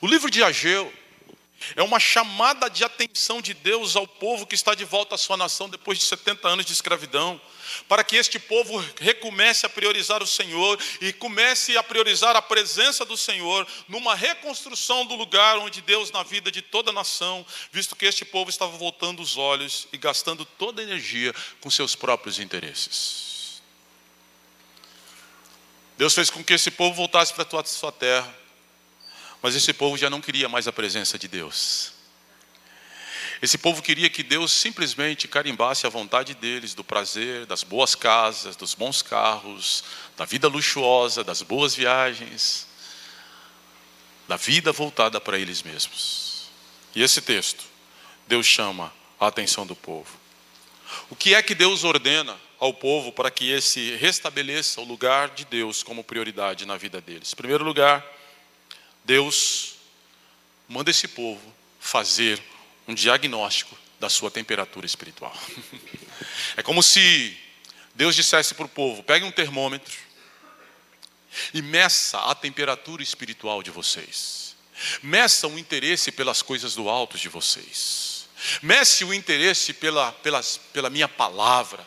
O 0.00 0.06
livro 0.06 0.30
de 0.30 0.42
Ageu 0.42 0.92
é 1.76 1.82
uma 1.82 2.00
chamada 2.00 2.68
de 2.68 2.84
atenção 2.84 3.40
de 3.40 3.54
Deus 3.54 3.96
ao 3.96 4.06
povo 4.06 4.46
que 4.46 4.54
está 4.54 4.74
de 4.74 4.84
volta 4.84 5.14
à 5.14 5.18
sua 5.18 5.36
nação 5.36 5.68
depois 5.68 5.98
de 5.98 6.04
70 6.04 6.48
anos 6.48 6.66
de 6.66 6.72
escravidão, 6.72 7.40
para 7.88 8.02
que 8.02 8.16
este 8.16 8.38
povo 8.38 8.84
recomece 8.98 9.64
a 9.66 9.68
priorizar 9.68 10.22
o 10.22 10.26
Senhor 10.26 10.78
e 11.00 11.12
comece 11.12 11.76
a 11.76 11.82
priorizar 11.82 12.34
a 12.36 12.42
presença 12.42 13.04
do 13.04 13.16
Senhor 13.16 13.66
numa 13.88 14.14
reconstrução 14.14 15.06
do 15.06 15.14
lugar 15.14 15.58
onde 15.58 15.80
Deus 15.80 16.10
na 16.10 16.22
vida 16.22 16.50
de 16.50 16.62
toda 16.62 16.90
a 16.90 16.94
nação, 16.94 17.46
visto 17.70 17.94
que 17.96 18.06
este 18.06 18.24
povo 18.24 18.50
estava 18.50 18.76
voltando 18.76 19.22
os 19.22 19.36
olhos 19.36 19.86
e 19.92 19.98
gastando 19.98 20.44
toda 20.44 20.82
a 20.82 20.84
energia 20.84 21.34
com 21.60 21.70
seus 21.70 21.94
próprios 21.94 22.38
interesses. 22.38 23.30
Deus 26.00 26.14
fez 26.14 26.30
com 26.30 26.42
que 26.42 26.54
esse 26.54 26.70
povo 26.70 26.94
voltasse 26.94 27.34
para 27.34 27.60
a 27.60 27.64
sua 27.64 27.92
terra. 27.92 28.34
Mas 29.42 29.54
esse 29.54 29.72
povo 29.72 29.96
já 29.96 30.10
não 30.10 30.20
queria 30.20 30.48
mais 30.48 30.68
a 30.68 30.72
presença 30.72 31.18
de 31.18 31.26
Deus. 31.26 31.92
Esse 33.42 33.56
povo 33.56 33.80
queria 33.80 34.10
que 34.10 34.22
Deus 34.22 34.52
simplesmente 34.52 35.26
carimbasse 35.26 35.86
a 35.86 35.90
vontade 35.90 36.34
deles, 36.34 36.74
do 36.74 36.84
prazer, 36.84 37.46
das 37.46 37.62
boas 37.62 37.94
casas, 37.94 38.54
dos 38.54 38.74
bons 38.74 39.00
carros, 39.00 39.82
da 40.14 40.26
vida 40.26 40.46
luxuosa, 40.46 41.24
das 41.24 41.40
boas 41.40 41.74
viagens, 41.74 42.66
da 44.28 44.36
vida 44.36 44.72
voltada 44.72 45.18
para 45.18 45.38
eles 45.38 45.62
mesmos. 45.62 46.50
E 46.94 47.02
esse 47.02 47.22
texto, 47.22 47.64
Deus 48.28 48.46
chama 48.46 48.92
a 49.18 49.28
atenção 49.28 49.66
do 49.66 49.74
povo. 49.74 50.20
O 51.08 51.16
que 51.16 51.34
é 51.34 51.42
que 51.42 51.54
Deus 51.54 51.82
ordena 51.82 52.36
ao 52.58 52.74
povo 52.74 53.10
para 53.10 53.30
que 53.30 53.50
esse 53.50 53.96
restabeleça 53.96 54.82
o 54.82 54.84
lugar 54.84 55.30
de 55.30 55.46
Deus 55.46 55.82
como 55.82 56.04
prioridade 56.04 56.66
na 56.66 56.76
vida 56.76 57.00
deles? 57.00 57.32
Em 57.32 57.36
primeiro 57.36 57.64
lugar, 57.64 58.04
Deus 59.04 59.76
manda 60.68 60.90
esse 60.90 61.08
povo 61.08 61.54
fazer 61.80 62.42
um 62.86 62.94
diagnóstico 62.94 63.76
da 63.98 64.08
sua 64.08 64.30
temperatura 64.30 64.86
espiritual. 64.86 65.36
É 66.56 66.62
como 66.62 66.82
se 66.82 67.36
Deus 67.94 68.14
dissesse 68.14 68.54
para 68.54 68.66
o 68.66 68.68
povo: 68.68 69.02
pegue 69.02 69.24
um 69.24 69.30
termômetro 69.30 69.96
e 71.54 71.62
meça 71.62 72.18
a 72.18 72.34
temperatura 72.34 73.02
espiritual 73.02 73.62
de 73.62 73.70
vocês. 73.70 74.54
Meça 75.02 75.46
o 75.46 75.58
interesse 75.58 76.10
pelas 76.10 76.42
coisas 76.42 76.74
do 76.74 76.88
alto 76.88 77.16
de 77.16 77.28
vocês. 77.28 78.28
Mece 78.62 79.04
o 79.04 79.12
interesse 79.12 79.72
pela, 79.74 80.12
pelas, 80.12 80.58
pela 80.72 80.88
minha 80.88 81.08
palavra, 81.08 81.86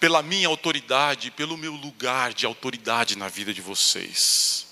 pela 0.00 0.22
minha 0.22 0.48
autoridade, 0.48 1.30
pelo 1.30 1.56
meu 1.56 1.72
lugar 1.72 2.32
de 2.32 2.46
autoridade 2.46 3.16
na 3.16 3.28
vida 3.28 3.52
de 3.52 3.60
vocês. 3.60 4.66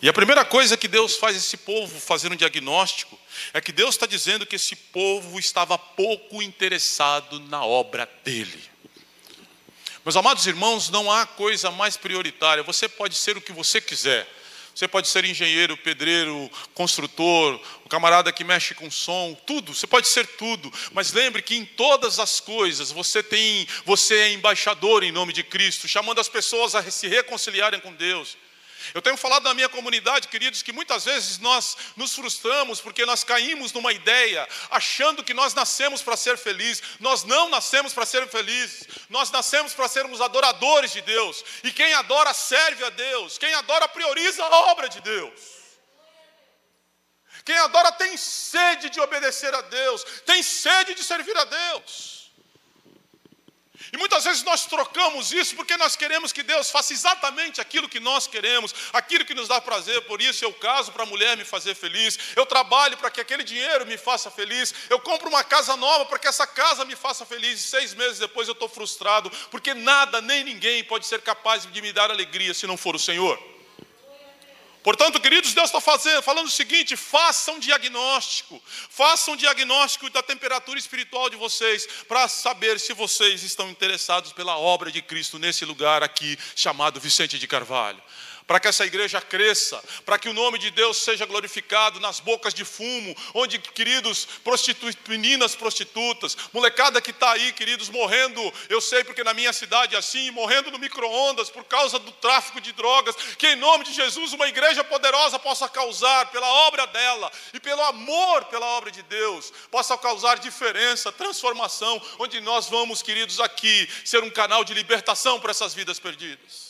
E 0.00 0.08
a 0.08 0.12
primeira 0.12 0.44
coisa 0.44 0.76
que 0.76 0.86
Deus 0.86 1.16
faz 1.16 1.36
esse 1.36 1.56
povo 1.56 1.98
fazer 1.98 2.30
um 2.30 2.36
diagnóstico 2.36 3.18
é 3.52 3.60
que 3.60 3.72
Deus 3.72 3.96
está 3.96 4.06
dizendo 4.06 4.46
que 4.46 4.54
esse 4.54 4.76
povo 4.76 5.40
estava 5.40 5.76
pouco 5.76 6.40
interessado 6.40 7.40
na 7.40 7.64
obra 7.64 8.08
dele. 8.22 8.62
Meus 10.04 10.14
amados 10.16 10.46
irmãos, 10.46 10.88
não 10.88 11.10
há 11.10 11.26
coisa 11.26 11.70
mais 11.72 11.96
prioritária. 11.96 12.62
Você 12.62 12.88
pode 12.88 13.16
ser 13.16 13.36
o 13.36 13.40
que 13.40 13.52
você 13.52 13.80
quiser. 13.80 14.26
Você 14.72 14.86
pode 14.86 15.08
ser 15.08 15.24
engenheiro, 15.24 15.76
pedreiro, 15.76 16.48
construtor, 16.72 17.60
o 17.84 17.88
camarada 17.88 18.32
que 18.32 18.44
mexe 18.44 18.76
com 18.76 18.88
som, 18.88 19.36
tudo. 19.44 19.74
Você 19.74 19.88
pode 19.88 20.06
ser 20.06 20.24
tudo, 20.24 20.72
mas 20.92 21.12
lembre 21.12 21.42
que 21.42 21.56
em 21.56 21.64
todas 21.64 22.20
as 22.20 22.38
coisas 22.38 22.92
você 22.92 23.20
tem, 23.20 23.66
você 23.84 24.14
é 24.14 24.32
embaixador 24.32 25.02
em 25.02 25.10
nome 25.10 25.32
de 25.32 25.42
Cristo, 25.42 25.88
chamando 25.88 26.20
as 26.20 26.28
pessoas 26.28 26.76
a 26.76 26.90
se 26.92 27.08
reconciliarem 27.08 27.80
com 27.80 27.92
Deus. 27.92 28.36
Eu 28.94 29.02
tenho 29.02 29.16
falado 29.16 29.44
na 29.44 29.54
minha 29.54 29.68
comunidade, 29.68 30.28
queridos, 30.28 30.62
que 30.62 30.72
muitas 30.72 31.04
vezes 31.04 31.38
nós 31.38 31.76
nos 31.96 32.14
frustramos 32.14 32.80
porque 32.80 33.04
nós 33.04 33.24
caímos 33.24 33.72
numa 33.72 33.92
ideia, 33.92 34.48
achando 34.70 35.22
que 35.22 35.34
nós 35.34 35.54
nascemos 35.54 36.02
para 36.02 36.16
ser 36.16 36.36
felizes. 36.38 36.82
Nós 37.00 37.24
não 37.24 37.48
nascemos 37.48 37.92
para 37.92 38.06
ser 38.06 38.26
felizes, 38.28 38.86
nós 39.08 39.30
nascemos 39.30 39.74
para 39.74 39.88
sermos 39.88 40.20
adoradores 40.20 40.92
de 40.92 41.02
Deus. 41.02 41.44
E 41.64 41.72
quem 41.72 41.92
adora 41.94 42.32
serve 42.34 42.84
a 42.84 42.90
Deus, 42.90 43.38
quem 43.38 43.52
adora 43.54 43.88
prioriza 43.88 44.44
a 44.44 44.56
obra 44.70 44.88
de 44.88 45.00
Deus. 45.00 45.58
Quem 47.44 47.56
adora 47.58 47.92
tem 47.92 48.14
sede 48.16 48.90
de 48.90 49.00
obedecer 49.00 49.54
a 49.54 49.62
Deus, 49.62 50.04
tem 50.26 50.42
sede 50.42 50.94
de 50.94 51.02
servir 51.02 51.36
a 51.36 51.44
Deus. 51.44 52.17
E 53.92 53.96
muitas 53.96 54.24
vezes 54.24 54.42
nós 54.42 54.66
trocamos 54.66 55.32
isso 55.32 55.56
porque 55.56 55.76
nós 55.76 55.96
queremos 55.96 56.32
que 56.32 56.42
Deus 56.42 56.70
faça 56.70 56.92
exatamente 56.92 57.60
aquilo 57.60 57.88
que 57.88 58.00
nós 58.00 58.26
queremos, 58.26 58.74
aquilo 58.92 59.24
que 59.24 59.34
nos 59.34 59.48
dá 59.48 59.60
prazer. 59.60 60.02
Por 60.02 60.20
isso 60.20 60.44
eu 60.44 60.52
caso 60.52 60.92
para 60.92 61.04
a 61.04 61.06
mulher 61.06 61.36
me 61.36 61.44
fazer 61.44 61.74
feliz, 61.74 62.18
eu 62.36 62.44
trabalho 62.44 62.96
para 62.96 63.10
que 63.10 63.20
aquele 63.20 63.42
dinheiro 63.42 63.86
me 63.86 63.96
faça 63.96 64.30
feliz, 64.30 64.74
eu 64.90 64.98
compro 65.00 65.28
uma 65.28 65.42
casa 65.42 65.76
nova 65.76 66.04
para 66.06 66.18
que 66.18 66.28
essa 66.28 66.46
casa 66.46 66.84
me 66.84 66.94
faça 66.94 67.24
feliz. 67.24 67.60
E 67.60 67.62
seis 67.62 67.94
meses 67.94 68.18
depois 68.18 68.48
eu 68.48 68.52
estou 68.52 68.68
frustrado, 68.68 69.30
porque 69.50 69.74
nada 69.74 70.20
nem 70.20 70.44
ninguém 70.44 70.84
pode 70.84 71.06
ser 71.06 71.22
capaz 71.22 71.66
de 71.66 71.82
me 71.82 71.92
dar 71.92 72.10
alegria 72.10 72.52
se 72.52 72.66
não 72.66 72.76
for 72.76 72.94
o 72.94 72.98
Senhor. 72.98 73.57
Portanto, 74.88 75.20
queridos, 75.20 75.52
Deus 75.52 75.70
está 75.70 75.82
falando 76.22 76.46
o 76.46 76.50
seguinte: 76.50 76.96
façam 76.96 77.56
um 77.56 77.58
diagnóstico, 77.58 78.58
façam 78.88 79.34
um 79.34 79.36
diagnóstico 79.36 80.08
da 80.08 80.22
temperatura 80.22 80.78
espiritual 80.78 81.28
de 81.28 81.36
vocês, 81.36 81.86
para 82.08 82.26
saber 82.26 82.80
se 82.80 82.94
vocês 82.94 83.42
estão 83.42 83.68
interessados 83.68 84.32
pela 84.32 84.56
obra 84.56 84.90
de 84.90 85.02
Cristo 85.02 85.38
nesse 85.38 85.66
lugar 85.66 86.02
aqui 86.02 86.38
chamado 86.56 86.98
Vicente 86.98 87.38
de 87.38 87.46
Carvalho 87.46 88.02
para 88.48 88.58
que 88.58 88.66
essa 88.66 88.86
igreja 88.86 89.20
cresça, 89.20 89.78
para 90.06 90.18
que 90.18 90.26
o 90.26 90.32
nome 90.32 90.58
de 90.58 90.70
Deus 90.70 90.96
seja 90.96 91.26
glorificado 91.26 92.00
nas 92.00 92.18
bocas 92.18 92.54
de 92.54 92.64
fumo, 92.64 93.14
onde, 93.34 93.58
queridos, 93.58 94.26
prostitu 94.42 94.88
meninas 95.06 95.54
prostitutas, 95.54 96.34
molecada 96.50 96.98
que 97.02 97.10
está 97.10 97.32
aí, 97.32 97.52
queridos, 97.52 97.90
morrendo, 97.90 98.40
eu 98.70 98.80
sei 98.80 99.04
porque 99.04 99.22
na 99.22 99.34
minha 99.34 99.52
cidade 99.52 99.94
é 99.94 99.98
assim, 99.98 100.30
morrendo 100.30 100.70
no 100.70 100.78
micro-ondas 100.78 101.50
por 101.50 101.62
causa 101.64 101.98
do 101.98 102.10
tráfico 102.10 102.58
de 102.58 102.72
drogas, 102.72 103.14
que 103.36 103.48
em 103.48 103.56
nome 103.56 103.84
de 103.84 103.92
Jesus 103.92 104.32
uma 104.32 104.48
igreja 104.48 104.82
poderosa 104.82 105.38
possa 105.38 105.68
causar, 105.68 106.30
pela 106.30 106.48
obra 106.66 106.86
dela 106.86 107.30
e 107.52 107.60
pelo 107.60 107.82
amor 107.82 108.46
pela 108.46 108.64
obra 108.78 108.90
de 108.90 109.02
Deus, 109.02 109.52
possa 109.70 109.98
causar 109.98 110.38
diferença, 110.38 111.12
transformação, 111.12 112.00
onde 112.18 112.40
nós 112.40 112.66
vamos, 112.66 113.02
queridos, 113.02 113.40
aqui 113.40 113.86
ser 114.06 114.24
um 114.24 114.30
canal 114.30 114.64
de 114.64 114.72
libertação 114.72 115.38
para 115.38 115.50
essas 115.50 115.74
vidas 115.74 115.98
perdidas. 115.98 116.67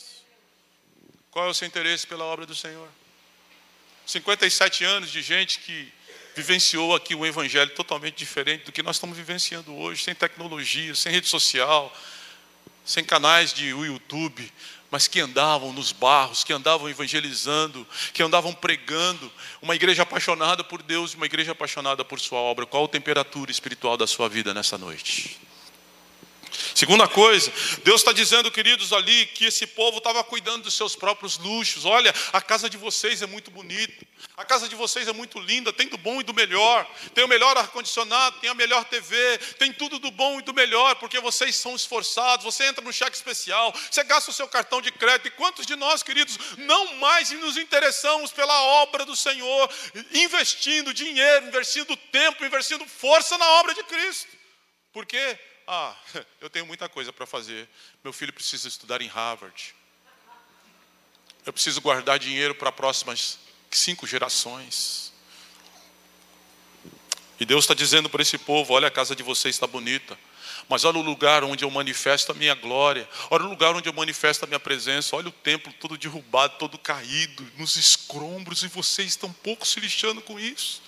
Qual 1.38 1.46
é 1.46 1.50
o 1.52 1.54
seu 1.54 1.68
interesse 1.68 2.04
pela 2.04 2.24
obra 2.24 2.44
do 2.44 2.52
Senhor? 2.52 2.88
57 4.04 4.82
anos 4.82 5.08
de 5.08 5.22
gente 5.22 5.60
que 5.60 5.88
vivenciou 6.34 6.96
aqui 6.96 7.14
um 7.14 7.24
evangelho 7.24 7.70
totalmente 7.76 8.16
diferente 8.16 8.64
do 8.64 8.72
que 8.72 8.82
nós 8.82 8.96
estamos 8.96 9.16
vivenciando 9.16 9.72
hoje, 9.72 10.02
sem 10.02 10.16
tecnologia, 10.16 10.96
sem 10.96 11.12
rede 11.12 11.28
social, 11.28 11.96
sem 12.84 13.04
canais 13.04 13.52
de 13.54 13.66
YouTube, 13.68 14.52
mas 14.90 15.06
que 15.06 15.20
andavam 15.20 15.72
nos 15.72 15.92
barros, 15.92 16.42
que 16.42 16.52
andavam 16.52 16.88
evangelizando, 16.88 17.86
que 18.12 18.20
andavam 18.20 18.52
pregando, 18.52 19.32
uma 19.62 19.76
igreja 19.76 20.02
apaixonada 20.02 20.64
por 20.64 20.82
Deus, 20.82 21.14
uma 21.14 21.26
igreja 21.26 21.52
apaixonada 21.52 22.04
por 22.04 22.18
sua 22.18 22.40
obra. 22.40 22.66
Qual 22.66 22.86
a 22.86 22.88
temperatura 22.88 23.52
espiritual 23.52 23.96
da 23.96 24.08
sua 24.08 24.28
vida 24.28 24.52
nessa 24.52 24.76
noite? 24.76 25.38
Segunda 26.78 27.08
coisa, 27.08 27.52
Deus 27.82 28.02
está 28.02 28.12
dizendo, 28.12 28.52
queridos, 28.52 28.92
ali, 28.92 29.26
que 29.26 29.46
esse 29.46 29.66
povo 29.66 29.98
estava 29.98 30.22
cuidando 30.22 30.62
dos 30.62 30.74
seus 30.74 30.94
próprios 30.94 31.36
luxos. 31.36 31.84
Olha, 31.84 32.14
a 32.32 32.40
casa 32.40 32.70
de 32.70 32.76
vocês 32.76 33.20
é 33.20 33.26
muito 33.26 33.50
bonita, 33.50 34.06
a 34.36 34.44
casa 34.44 34.68
de 34.68 34.76
vocês 34.76 35.08
é 35.08 35.12
muito 35.12 35.40
linda, 35.40 35.72
tem 35.72 35.88
do 35.88 35.98
bom 35.98 36.20
e 36.20 36.22
do 36.22 36.32
melhor, 36.32 36.88
tem 37.12 37.24
o 37.24 37.26
melhor 37.26 37.58
ar-condicionado, 37.58 38.38
tem 38.38 38.48
a 38.48 38.54
melhor 38.54 38.84
TV, 38.84 39.38
tem 39.58 39.72
tudo 39.72 39.98
do 39.98 40.12
bom 40.12 40.38
e 40.38 40.42
do 40.42 40.54
melhor, 40.54 40.94
porque 41.00 41.18
vocês 41.18 41.56
são 41.56 41.74
esforçados, 41.74 42.44
você 42.44 42.66
entra 42.66 42.84
no 42.84 42.92
cheque 42.92 43.16
especial, 43.16 43.74
você 43.90 44.04
gasta 44.04 44.30
o 44.30 44.34
seu 44.34 44.46
cartão 44.46 44.80
de 44.80 44.92
crédito. 44.92 45.26
E 45.26 45.32
quantos 45.32 45.66
de 45.66 45.74
nós, 45.74 46.04
queridos, 46.04 46.38
não 46.58 46.94
mais 46.98 47.32
nos 47.32 47.56
interessamos 47.56 48.30
pela 48.30 48.56
obra 48.84 49.04
do 49.04 49.16
Senhor, 49.16 49.68
investindo 50.14 50.94
dinheiro, 50.94 51.48
investindo 51.48 51.96
tempo, 51.96 52.44
investindo 52.44 52.86
força 52.86 53.36
na 53.36 53.50
obra 53.54 53.74
de 53.74 53.82
Cristo? 53.82 54.28
Por 54.92 55.04
quê? 55.04 55.36
Ah, 55.70 55.94
eu 56.40 56.48
tenho 56.48 56.64
muita 56.64 56.88
coisa 56.88 57.12
para 57.12 57.26
fazer. 57.26 57.68
Meu 58.02 58.10
filho 58.10 58.32
precisa 58.32 58.66
estudar 58.66 59.02
em 59.02 59.06
Harvard. 59.06 59.74
Eu 61.44 61.52
preciso 61.52 61.82
guardar 61.82 62.18
dinheiro 62.18 62.54
para 62.54 62.70
as 62.70 62.74
próximas 62.74 63.38
cinco 63.70 64.06
gerações. 64.06 65.12
E 67.38 67.44
Deus 67.44 67.64
está 67.64 67.74
dizendo 67.74 68.08
para 68.08 68.22
esse 68.22 68.38
povo: 68.38 68.72
olha, 68.72 68.88
a 68.88 68.90
casa 68.90 69.14
de 69.14 69.22
vocês 69.22 69.54
está 69.54 69.66
bonita. 69.66 70.18
Mas 70.70 70.84
olha 70.84 70.98
o 70.98 71.02
lugar 71.02 71.44
onde 71.44 71.64
eu 71.64 71.70
manifesto 71.70 72.32
a 72.32 72.34
minha 72.34 72.54
glória. 72.54 73.06
Olha 73.30 73.44
o 73.44 73.48
lugar 73.48 73.74
onde 73.74 73.90
eu 73.90 73.92
manifesto 73.92 74.44
a 74.44 74.48
minha 74.48 74.58
presença. 74.58 75.16
Olha 75.16 75.28
o 75.28 75.32
templo 75.32 75.70
todo 75.74 75.98
derrubado, 75.98 76.56
todo 76.58 76.78
caído, 76.78 77.46
nos 77.58 77.76
escombros, 77.76 78.62
e 78.62 78.68
vocês 78.68 79.08
estão 79.08 79.30
pouco 79.30 79.66
se 79.66 79.78
lixando 79.80 80.22
com 80.22 80.40
isso. 80.40 80.82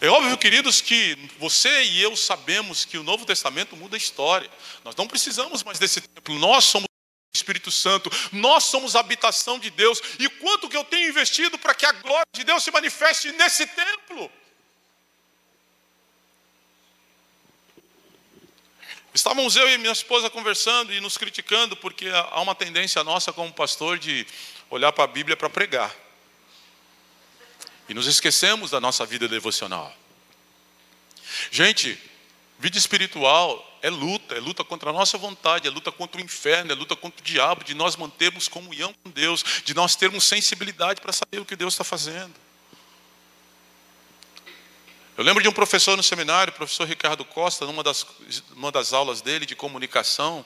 É 0.00 0.08
óbvio, 0.08 0.36
queridos, 0.36 0.80
que 0.80 1.16
você 1.38 1.84
e 1.84 2.02
eu 2.02 2.16
sabemos 2.16 2.84
que 2.84 2.98
o 2.98 3.02
Novo 3.02 3.24
Testamento 3.24 3.76
muda 3.76 3.96
a 3.96 3.98
história. 3.98 4.50
Nós 4.84 4.94
não 4.96 5.06
precisamos 5.06 5.62
mais 5.62 5.78
desse 5.78 6.00
templo. 6.00 6.38
Nós 6.38 6.64
somos 6.64 6.86
o 6.86 7.36
Espírito 7.36 7.70
Santo, 7.70 8.10
nós 8.32 8.64
somos 8.64 8.94
a 8.94 9.00
habitação 9.00 9.58
de 9.58 9.70
Deus. 9.70 10.00
E 10.18 10.28
quanto 10.28 10.68
que 10.68 10.76
eu 10.76 10.84
tenho 10.84 11.08
investido 11.08 11.58
para 11.58 11.74
que 11.74 11.86
a 11.86 11.92
glória 11.92 12.26
de 12.34 12.44
Deus 12.44 12.62
se 12.62 12.70
manifeste 12.70 13.32
nesse 13.32 13.66
templo? 13.66 14.30
Estávamos 19.14 19.54
eu 19.54 19.68
e 19.70 19.78
minha 19.78 19.92
esposa 19.92 20.28
conversando 20.28 20.92
e 20.92 21.00
nos 21.00 21.16
criticando, 21.16 21.76
porque 21.76 22.08
há 22.08 22.40
uma 22.40 22.54
tendência 22.54 23.02
nossa 23.04 23.32
como 23.32 23.52
pastor 23.52 23.96
de 23.96 24.26
olhar 24.68 24.92
para 24.92 25.04
a 25.04 25.06
Bíblia 25.06 25.36
para 25.36 25.48
pregar. 25.48 26.03
E 27.88 27.94
nos 27.94 28.06
esquecemos 28.06 28.70
da 28.70 28.80
nossa 28.80 29.04
vida 29.04 29.28
devocional. 29.28 29.94
Gente, 31.50 31.98
Vida 32.58 32.78
espiritual 32.78 33.78
é 33.82 33.90
luta, 33.90 34.34
é 34.34 34.40
luta 34.40 34.64
contra 34.64 34.90
a 34.90 34.92
nossa 34.92 35.18
vontade, 35.18 35.66
é 35.66 35.70
luta 35.70 35.90
contra 35.90 36.20
o 36.20 36.24
inferno, 36.24 36.72
é 36.72 36.74
luta 36.74 36.94
contra 36.94 37.20
o 37.20 37.24
diabo, 37.24 37.64
de 37.64 37.74
nós 37.74 37.96
mantermos 37.96 38.48
comunhão 38.48 38.94
com 39.02 39.10
Deus, 39.10 39.44
de 39.64 39.74
nós 39.74 39.96
termos 39.96 40.24
sensibilidade 40.24 41.00
para 41.00 41.12
saber 41.12 41.40
o 41.40 41.44
que 41.44 41.56
Deus 41.56 41.74
está 41.74 41.84
fazendo. 41.84 42.32
Eu 45.16 45.22
lembro 45.22 45.42
de 45.42 45.48
um 45.48 45.52
professor 45.52 45.96
no 45.96 46.02
seminário, 46.02 46.52
o 46.52 46.56
professor 46.56 46.88
Ricardo 46.88 47.24
Costa, 47.24 47.66
numa 47.66 47.82
das, 47.82 48.06
numa 48.56 48.72
das 48.72 48.92
aulas 48.92 49.20
dele 49.20 49.44
de 49.44 49.54
comunicação, 49.54 50.44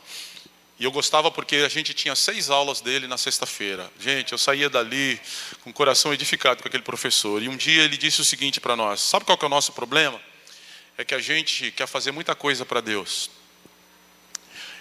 e 0.79 0.85
eu 0.85 0.93
gostava 0.93 1.29
porque 1.29 1.57
a 1.57 1.69
gente 1.69 1.93
tinha 1.93 2.15
seis 2.15 2.51
aulas 2.51 2.81
dele 2.81 3.09
na 3.09 3.19
sexta-feira. 3.19 3.91
Gente, 3.99 4.31
eu 4.31 4.39
saía 4.39 4.71
dali 4.71 5.21
com 5.63 5.71
o 5.71 5.73
coração 5.73 6.15
edificado 6.15 6.63
com 6.63 6.69
aquele 6.69 6.85
professor. 6.85 7.43
E 7.43 7.49
um 7.49 7.57
dia 7.57 7.83
ele 7.83 7.97
disse 7.97 8.21
o 8.21 8.25
seguinte 8.25 8.61
para 8.61 8.77
nós: 8.77 9.01
Sabe 9.01 9.25
qual 9.25 9.37
que 9.37 9.45
é 9.45 9.47
o 9.47 9.51
nosso 9.51 9.73
problema? 9.73 10.21
É 10.97 11.05
que 11.05 11.15
a 11.15 11.19
gente 11.19 11.73
quer 11.73 11.89
fazer 11.89 12.13
muita 12.13 12.35
coisa 12.35 12.65
para 12.65 12.81
Deus. 12.81 13.29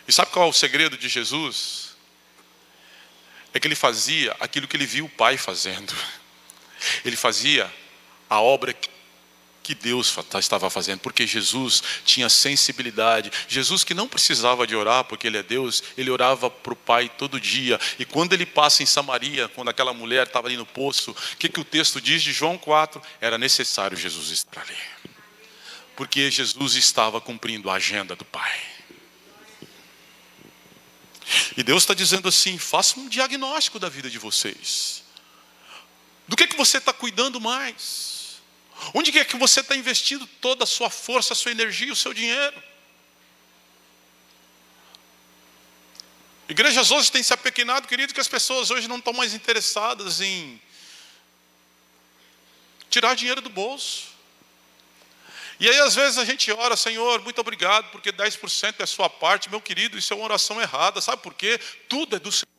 E 0.08 0.14
sabe 0.14 0.32
qual 0.32 0.46
é 0.46 0.50
o 0.50 0.54
segredo 0.54 0.96
de 0.96 1.10
Jesus? 1.10 1.96
É 3.52 3.60
que 3.60 3.68
ele 3.68 3.76
fazia 3.76 4.36
aquilo 4.40 4.68
que 4.68 4.78
ele 4.78 4.86
viu 4.86 5.06
o 5.06 5.10
Pai 5.10 5.36
fazendo. 5.36 5.96
Ele 7.04 7.16
fazia 7.16 7.74
a 8.30 8.40
obra 8.40 8.72
que 9.68 9.76
Deus 9.76 10.16
estava 10.40 10.70
fazendo, 10.70 11.02
porque 11.02 11.28
Jesus 11.28 11.84
tinha 12.06 12.30
sensibilidade. 12.30 13.30
Jesus 13.50 13.84
que 13.84 13.94
não 13.94 14.08
precisava 14.08 14.66
de 14.66 14.74
orar, 14.74 15.04
porque 15.04 15.28
Ele 15.28 15.38
é 15.38 15.44
Deus, 15.44 15.84
ele 15.98 16.10
orava 16.10 16.50
para 16.50 16.72
o 16.72 16.76
Pai 16.76 17.10
todo 17.10 17.38
dia. 17.38 17.78
E 18.00 18.06
quando 18.06 18.32
ele 18.32 18.46
passa 18.46 18.82
em 18.82 18.86
Samaria, 18.86 19.50
quando 19.50 19.68
aquela 19.68 19.94
mulher 19.94 20.26
estava 20.26 20.48
ali 20.48 20.56
no 20.56 20.66
poço, 20.66 21.12
o 21.12 21.38
que, 21.38 21.50
que 21.50 21.60
o 21.60 21.66
texto 21.66 22.00
diz 22.00 22.24
de 22.24 22.32
João 22.32 22.58
4? 22.58 23.02
Era 23.20 23.38
necessário 23.38 23.98
Jesus 23.98 24.30
estar 24.30 24.62
ali, 24.62 24.78
porque 25.98 26.32
Jesus 26.32 26.76
estava 26.76 27.20
cumprindo 27.20 27.70
a 27.70 27.74
agenda 27.74 28.16
do 28.16 28.24
Pai. 28.24 28.62
E 31.58 31.64
Deus 31.64 31.84
está 31.84 31.94
dizendo 31.94 32.30
assim: 32.30 32.58
faça 32.58 32.98
um 32.98 33.10
diagnóstico 33.10 33.80
da 33.80 33.90
vida 33.90 34.10
de 34.10 34.18
vocês. 34.18 35.04
Do 36.26 36.38
que, 36.38 36.48
que 36.48 36.56
você 36.56 36.78
está 36.78 36.94
cuidando 36.94 37.42
mais? 37.42 38.17
Onde 38.94 39.18
é 39.18 39.26
que 39.26 39.36
você 39.36 39.62
está 39.62 39.76
investindo 39.76 40.28
toda 40.40 40.64
a 40.64 40.68
sua 40.68 40.90
força, 40.90 41.34
a 41.34 41.36
sua 41.36 41.52
energia, 41.52 41.92
o 41.92 41.96
seu 41.96 42.14
dinheiro? 42.14 42.64
Igrejas 46.50 46.92
hoje 46.92 47.12
têm 47.12 47.22
se 47.22 47.34
apequenado, 47.34 47.88
querido, 47.88 48.14
que 48.14 48.22
as 48.22 48.28
pessoas 48.28 48.72
hoje 48.72 48.88
não 48.88 48.98
estão 48.98 49.12
mais 49.12 49.34
interessadas 49.34 50.22
em 50.22 50.62
tirar 52.90 53.16
dinheiro 53.16 53.42
do 53.42 53.50
bolso. 53.50 54.16
E 55.60 55.68
aí, 55.68 55.80
às 55.80 55.96
vezes, 55.96 56.18
a 56.18 56.24
gente 56.24 56.52
ora, 56.52 56.78
Senhor, 56.78 57.22
muito 57.22 57.42
obrigado, 57.42 57.90
porque 57.92 58.14
10% 58.14 58.76
é 58.80 58.84
a 58.84 58.88
sua 58.88 59.10
parte, 59.10 59.50
meu 59.50 59.60
querido, 59.60 59.98
isso 59.98 60.14
é 60.14 60.16
uma 60.16 60.26
oração 60.26 60.62
errada, 60.62 61.02
sabe 61.02 61.22
por 61.22 61.34
quê? 61.34 61.60
Tudo 61.90 62.16
é 62.16 62.20
do 62.20 62.32
Senhor. 62.32 62.57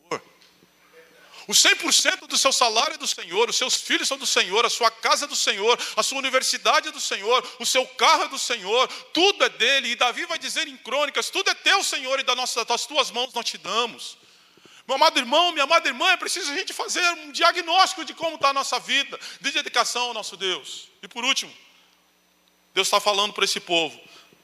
O 1.49 1.53
100% 1.53 2.27
do 2.27 2.37
seu 2.37 2.53
salário 2.53 2.97
é 2.97 2.99
do 2.99 3.09
Senhor, 3.09 3.49
os 3.49 3.57
seus 3.57 3.75
filhos 3.75 4.07
são 4.07 4.19
do 4.19 4.27
Senhor, 4.27 4.67
a 4.67 4.69
sua 4.69 4.91
casa 4.91 5.25
é 5.25 5.29
do 5.29 5.35
Senhor, 5.35 5.79
a 5.97 6.03
sua 6.03 6.19
universidade 6.19 6.89
é 6.89 6.93
do 6.93 7.01
Senhor, 7.01 7.43
o 7.59 7.65
seu 7.65 7.87
carro 7.87 8.25
é 8.25 8.29
do 8.29 8.39
Senhor, 8.39 8.87
tudo 9.15 9.43
é 9.43 9.49
dele. 9.49 9.89
E 9.89 9.97
Davi 9.97 10.27
vai 10.27 10.39
dizer 10.39 10.69
em 10.69 10.77
crônicas: 10.77 11.31
tudo 11.31 11.49
é 11.49 11.55
teu, 11.55 11.83
Senhor, 11.83 12.21
e 12.21 12.23
das, 12.23 12.85
tuas 12.85 13.11
mãos 13.11 13.33
nós 13.33 13.47
te 13.47 13.57
damos. 13.57 14.19
Meu 14.87 14.97
amado 14.97 15.19
irmão, 15.19 15.51
minha 15.53 15.65
amada 15.65 15.89
irmã, 15.89 16.11
é 16.11 16.19
preciso 16.19 16.53
a 16.53 16.55
gente 16.55 16.75
fazer 16.75 17.03
um 17.13 17.33
diagnóstico 17.33 18.05
de 18.05 18.13
como 18.13 18.35
está 18.35 18.51
a 18.51 18.55
nossa 18.55 18.79
vida, 18.79 19.19
de 19.41 19.51
dedicação 19.51 20.03
ao 20.09 20.15
nosso 20.15 20.37
Deus. 20.37 20.91
E 21.03 21.09
por 21.09 21.25
último, 21.25 21.55
Deus 22.75 22.89
está 22.89 23.01
falando 23.01 23.33
para 23.33 23.47
esse 23.47 23.59
povo: 23.59 23.99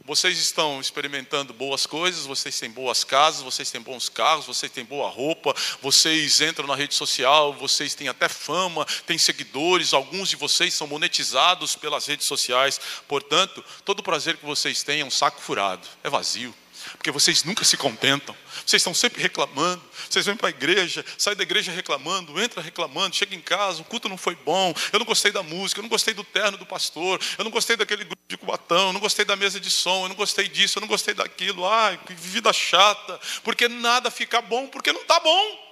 vocês 0.05 0.39
estão 0.39 0.81
experimentando 0.81 1.55
boas 1.55 1.87
coisas, 1.87 2.27
vocês 2.27 2.59
têm 2.59 2.71
boas 2.71 3.05
casas, 3.05 3.43
vocês 3.43 3.71
têm 3.71 3.81
bons 3.81 4.09
carros, 4.09 4.45
vocês 4.45 4.71
têm 4.71 4.85
boa 4.85 5.09
roupa, 5.09 5.55
vocês 5.81 6.41
entram 6.41 6.67
na 6.67 6.75
rede 6.75 6.95
social, 6.95 7.55
vocês 7.55 7.95
têm 7.95 8.09
até 8.09 8.29
fama, 8.29 8.85
têm 9.07 9.17
seguidores, 9.17 9.95
alguns 9.95 10.29
de 10.29 10.37
vocês 10.37 10.75
são 10.75 10.87
monetizados 10.87 11.75
pelas 11.75 12.07
redes 12.07 12.27
sociais. 12.27 12.79
Portanto, 13.09 13.65
todo 13.85 14.01
o 14.01 14.03
prazer 14.03 14.37
que 14.37 14.45
vocês 14.45 14.83
têm 14.83 15.01
é 15.01 15.05
um 15.05 15.11
saco 15.11 15.41
furado, 15.41 15.87
é 16.03 16.11
vazio 16.11 16.55
porque 16.93 17.11
vocês 17.11 17.45
nunca 17.45 17.65
se 17.65 17.77
contentam, 17.77 18.37
vocês 18.65 18.81
estão 18.81 18.95
sempre 18.95 19.23
reclamando, 19.23 19.83
vocês 20.09 20.27
vêm 20.27 20.37
para 20.37 20.49
a 20.49 20.51
igreja, 20.51 21.05
saem 21.19 21.37
da 21.37 21.43
igreja 21.43 21.73
reclamando, 21.73 22.41
entra 22.41 22.63
reclamando, 22.63 23.17
chega 23.17 23.35
em 23.35 23.41
casa, 23.41 23.83
o 23.83 23.85
culto 23.85 24.09
não 24.09 24.17
foi 24.17 24.35
bom, 24.35 24.75
eu 24.93 24.99
não 24.99 25.07
gostei 25.07 25.33
da 25.33 25.43
música, 25.43 25.81
eu 25.81 25.83
não 25.83 25.89
gostei 25.89 26.15
do 26.15 26.25
terno 26.25 26.57
do 26.57 26.67
pastor, 26.67 27.21
eu 27.39 27.45
não 27.45 27.51
gostei 27.51 27.77
daquele 27.77 28.05
grupo 28.05 28.23
de 28.29 28.37
cubatão, 28.37 28.89
eu 28.89 28.93
não 28.93 29.01
gostei 29.01 29.25
da 29.25 29.37
mesa 29.37 29.59
de 29.59 29.71
som, 29.71 30.05
eu 30.05 30.09
não 30.09 30.17
gostei 30.17 30.49
disso, 30.49 30.79
eu 30.79 30.81
não 30.81 30.89
gostei 30.89 31.15
daquilo, 31.15 31.67
ai, 31.67 31.99
que 32.07 32.15
vida 32.15 32.53
chata, 32.53 33.21
porque 33.43 33.69
nada 33.69 34.11
fica 34.11 34.41
bom, 34.41 34.67
porque 34.67 34.93
não 34.93 35.03
está 35.03 35.21
bom. 35.21 35.65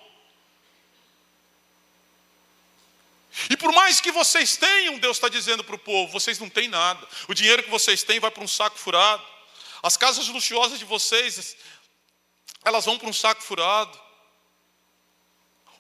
E 3.49 3.57
por 3.57 3.73
mais 3.73 4.01
que 4.01 4.13
vocês 4.13 4.57
tenham, 4.57 4.99
Deus 4.99 5.17
está 5.17 5.29
dizendo 5.29 5.65
para 5.65 5.75
o 5.75 5.79
povo, 5.79 6.13
vocês 6.13 6.39
não 6.39 6.49
têm 6.49 6.69
nada. 6.69 7.07
O 7.29 7.35
dinheiro 7.35 7.63
que 7.63 7.71
vocês 7.71 8.03
têm 8.03 8.21
vai 8.21 8.31
para 8.31 8.45
um 8.45 8.49
saco 8.49 8.79
furado. 8.79 9.23
As 9.83 9.97
casas 9.97 10.29
luxuosas 10.29 10.79
de 10.79 10.85
vocês, 10.85 11.57
elas 12.65 12.85
vão 12.85 12.99
para 12.99 13.09
um 13.09 13.13
saco 13.13 13.43
furado. 13.43 14.01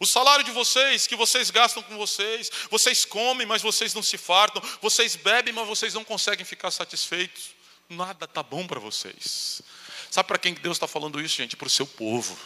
O 0.00 0.06
salário 0.06 0.44
de 0.44 0.50
vocês, 0.50 1.06
que 1.06 1.14
vocês 1.14 1.48
gastam 1.50 1.80
com 1.84 1.96
vocês, 1.96 2.50
vocês 2.68 3.04
comem, 3.04 3.46
mas 3.46 3.62
vocês 3.62 3.94
não 3.94 4.02
se 4.02 4.18
fartam, 4.18 4.60
vocês 4.80 5.14
bebem, 5.14 5.54
mas 5.54 5.68
vocês 5.68 5.94
não 5.94 6.02
conseguem 6.02 6.44
ficar 6.44 6.72
satisfeitos. 6.72 7.50
Nada 7.88 8.24
está 8.24 8.42
bom 8.42 8.66
para 8.66 8.80
vocês. 8.80 9.62
Sabe 10.10 10.26
para 10.26 10.38
quem 10.38 10.54
Deus 10.54 10.76
está 10.76 10.88
falando 10.88 11.20
isso, 11.20 11.36
gente? 11.36 11.56
Para 11.56 11.68
o 11.68 11.70
seu 11.70 11.86
povo, 11.86 12.36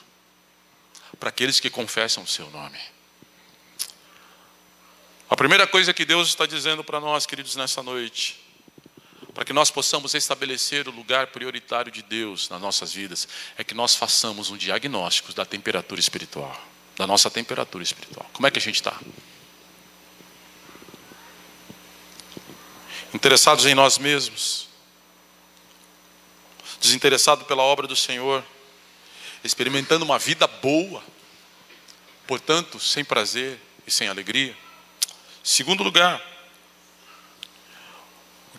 para 1.19 1.31
aqueles 1.31 1.59
que 1.59 1.71
confessam 1.71 2.23
o 2.23 2.29
seu 2.29 2.51
nome. 2.51 2.79
A 5.31 5.35
primeira 5.35 5.67
coisa 5.67 5.95
que 5.95 6.05
Deus 6.05 6.29
está 6.29 6.45
dizendo 6.45 6.85
para 6.85 7.01
nós, 7.01 7.25
queridos, 7.25 7.57
nessa 7.57 7.83
noite, 7.83 8.46
para 9.37 9.45
que 9.45 9.53
nós 9.53 9.71
possamos 9.71 10.15
estabelecer 10.15 10.89
o 10.89 10.91
lugar 10.91 11.27
prioritário 11.27 11.93
de 11.93 12.01
Deus 12.01 12.49
nas 12.49 12.59
nossas 12.59 12.91
vidas, 12.95 13.29
é 13.59 13.63
que 13.63 13.75
nós 13.75 13.95
façamos 13.95 14.49
um 14.49 14.57
diagnóstico 14.57 15.31
da 15.35 15.45
temperatura 15.45 16.01
espiritual, 16.01 16.59
da 16.97 17.07
nossa 17.07 17.31
temperatura 17.31 17.85
espiritual. 17.85 18.27
Como 18.33 18.47
é 18.47 18.51
que 18.51 18.59
a 18.59 18.63
gente 18.63 18.77
está? 18.77 18.99
Interessados 23.13 23.67
em 23.67 23.75
nós 23.75 23.99
mesmos, 23.99 24.71
desinteressado 26.81 27.45
pela 27.45 27.63
obra 27.63 27.87
do 27.87 27.95
Senhor, 27.95 28.43
experimentando 29.45 30.03
uma 30.03 30.19
vida 30.19 30.47
boa, 30.47 31.05
portanto, 32.27 32.81
sem 32.81 33.05
prazer 33.05 33.61
e 33.87 33.91
sem 33.91 34.09
alegria. 34.09 34.57
Segundo 35.45 35.85
lugar, 35.85 36.23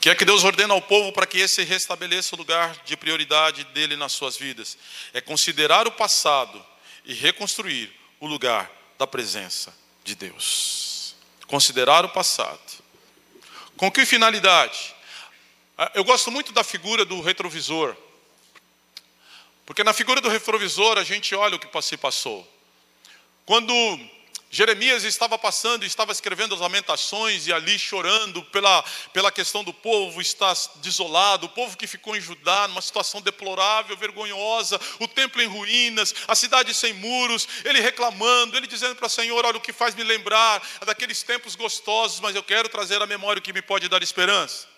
que 0.07 0.11
é 0.11 0.15
que 0.15 0.23
Deus 0.23 0.45
ordena 0.45 0.73
ao 0.73 0.81
povo 0.81 1.11
para 1.11 1.27
que 1.27 1.37
esse 1.37 1.65
restabeleça 1.65 2.33
o 2.33 2.37
lugar 2.37 2.73
de 2.85 2.95
prioridade 2.95 3.65
dele 3.65 3.97
nas 3.97 4.13
suas 4.13 4.37
vidas? 4.37 4.77
É 5.11 5.19
considerar 5.19 5.85
o 5.85 5.91
passado 5.91 6.65
e 7.03 7.13
reconstruir 7.13 7.93
o 8.17 8.25
lugar 8.25 8.71
da 8.97 9.05
presença 9.05 9.75
de 10.05 10.15
Deus. 10.15 11.13
Considerar 11.45 12.05
o 12.05 12.09
passado. 12.09 12.57
Com 13.75 13.91
que 13.91 14.05
finalidade? 14.05 14.95
Ah, 15.77 15.91
eu 15.93 16.05
gosto 16.05 16.31
muito 16.31 16.53
da 16.53 16.63
figura 16.63 17.03
do 17.03 17.19
retrovisor. 17.19 17.93
Porque 19.65 19.83
na 19.83 19.91
figura 19.91 20.21
do 20.21 20.29
retrovisor 20.29 20.97
a 20.97 21.03
gente 21.03 21.35
olha 21.35 21.57
o 21.57 21.59
que 21.59 21.81
se 21.81 21.97
passou. 21.97 22.49
Quando 23.45 23.73
Jeremias 24.49 25.03
estava 25.03 25.37
passando 25.37 25.85
estava 25.85 26.13
escrevendo 26.13 26.53
as 26.53 26.61
lamentações 26.61 27.47
e 27.47 27.53
ali 27.53 27.77
chorando 27.77 28.41
pela, 28.43 28.81
pela 29.11 29.31
questão 29.31 29.61
do 29.61 29.73
povo 29.73 30.21
estar 30.21 30.55
desolado, 30.75 31.47
o 31.47 31.49
povo 31.49 31.77
que 31.77 31.85
ficou 31.85 32.15
em 32.15 32.21
Judá 32.21 32.67
numa 32.67 32.81
situação 32.81 33.21
deplorável, 33.21 33.97
vergonhosa, 33.97 34.79
o 34.99 35.07
templo 35.07 35.41
em 35.41 35.47
ruínas, 35.47 36.15
a 36.27 36.35
cidade 36.35 36.73
sem 36.73 36.93
muros, 36.93 37.47
ele 37.65 37.81
reclamando, 37.81 38.55
ele 38.55 38.67
dizendo 38.67 38.95
para 38.95 39.07
o 39.07 39.09
Senhor: 39.09 39.45
Olha, 39.45 39.57
o 39.57 39.61
que 39.61 39.73
faz 39.73 39.93
me 39.93 40.03
lembrar 40.03 40.61
daqueles 40.85 41.21
tempos 41.23 41.55
gostosos, 41.55 42.21
mas 42.21 42.35
eu 42.35 42.43
quero 42.43 42.69
trazer 42.69 43.01
à 43.01 43.05
memória 43.05 43.39
o 43.39 43.43
que 43.43 43.51
me 43.51 43.61
pode 43.61 43.89
dar 43.89 44.01
esperança 44.01 44.76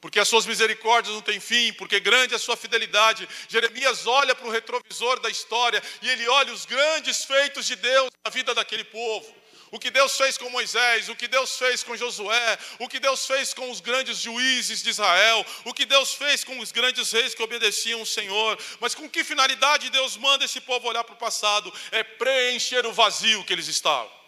porque 0.00 0.18
as 0.18 0.28
suas 0.28 0.46
misericórdias 0.46 1.14
não 1.14 1.20
têm 1.20 1.38
fim, 1.38 1.72
porque 1.74 2.00
grande 2.00 2.32
é 2.32 2.36
a 2.36 2.40
sua 2.40 2.56
fidelidade. 2.56 3.28
Jeremias 3.48 4.06
olha 4.06 4.34
para 4.34 4.46
o 4.46 4.50
retrovisor 4.50 5.20
da 5.20 5.28
história 5.28 5.82
e 6.00 6.08
ele 6.08 6.26
olha 6.28 6.52
os 6.52 6.64
grandes 6.64 7.24
feitos 7.24 7.66
de 7.66 7.76
Deus 7.76 8.10
na 8.24 8.30
vida 8.30 8.54
daquele 8.54 8.84
povo. 8.84 9.40
O 9.72 9.78
que 9.78 9.90
Deus 9.90 10.16
fez 10.16 10.36
com 10.36 10.50
Moisés, 10.50 11.08
o 11.08 11.14
que 11.14 11.28
Deus 11.28 11.56
fez 11.56 11.84
com 11.84 11.96
Josué, 11.96 12.58
o 12.80 12.88
que 12.88 12.98
Deus 12.98 13.24
fez 13.24 13.54
com 13.54 13.70
os 13.70 13.78
grandes 13.78 14.18
juízes 14.18 14.82
de 14.82 14.90
Israel, 14.90 15.46
o 15.64 15.72
que 15.72 15.86
Deus 15.86 16.12
fez 16.14 16.42
com 16.42 16.58
os 16.58 16.72
grandes 16.72 17.12
reis 17.12 17.34
que 17.34 17.42
obedeciam 17.42 18.02
o 18.02 18.06
Senhor. 18.06 18.58
Mas 18.80 18.96
com 18.96 19.08
que 19.08 19.22
finalidade 19.22 19.90
Deus 19.90 20.16
manda 20.16 20.44
esse 20.44 20.60
povo 20.60 20.88
olhar 20.88 21.04
para 21.04 21.14
o 21.14 21.18
passado? 21.18 21.72
É 21.92 22.02
preencher 22.02 22.84
o 22.84 22.92
vazio 22.92 23.44
que 23.44 23.52
eles 23.52 23.68
estavam 23.68 24.19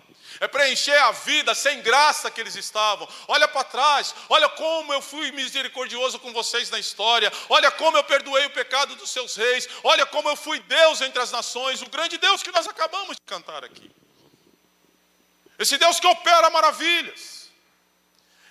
é 0.42 0.48
preencher 0.48 0.98
a 1.04 1.12
vida 1.12 1.54
sem 1.54 1.80
graça 1.82 2.28
que 2.28 2.40
eles 2.40 2.56
estavam. 2.56 3.08
Olha 3.28 3.46
para 3.46 3.62
trás, 3.62 4.12
olha 4.28 4.48
como 4.48 4.92
eu 4.92 5.00
fui 5.00 5.30
misericordioso 5.30 6.18
com 6.18 6.32
vocês 6.32 6.68
na 6.68 6.80
história, 6.80 7.32
olha 7.48 7.70
como 7.70 7.96
eu 7.96 8.02
perdoei 8.02 8.46
o 8.46 8.50
pecado 8.50 8.96
dos 8.96 9.10
seus 9.10 9.36
reis, 9.36 9.68
olha 9.84 10.04
como 10.04 10.28
eu 10.28 10.34
fui 10.34 10.58
Deus 10.58 11.00
entre 11.00 11.22
as 11.22 11.30
nações, 11.30 11.80
o 11.80 11.88
grande 11.88 12.18
Deus 12.18 12.42
que 12.42 12.50
nós 12.50 12.66
acabamos 12.66 13.14
de 13.14 13.22
cantar 13.24 13.64
aqui. 13.64 13.88
Esse 15.56 15.78
Deus 15.78 16.00
que 16.00 16.08
opera 16.08 16.50
maravilhas. 16.50 17.48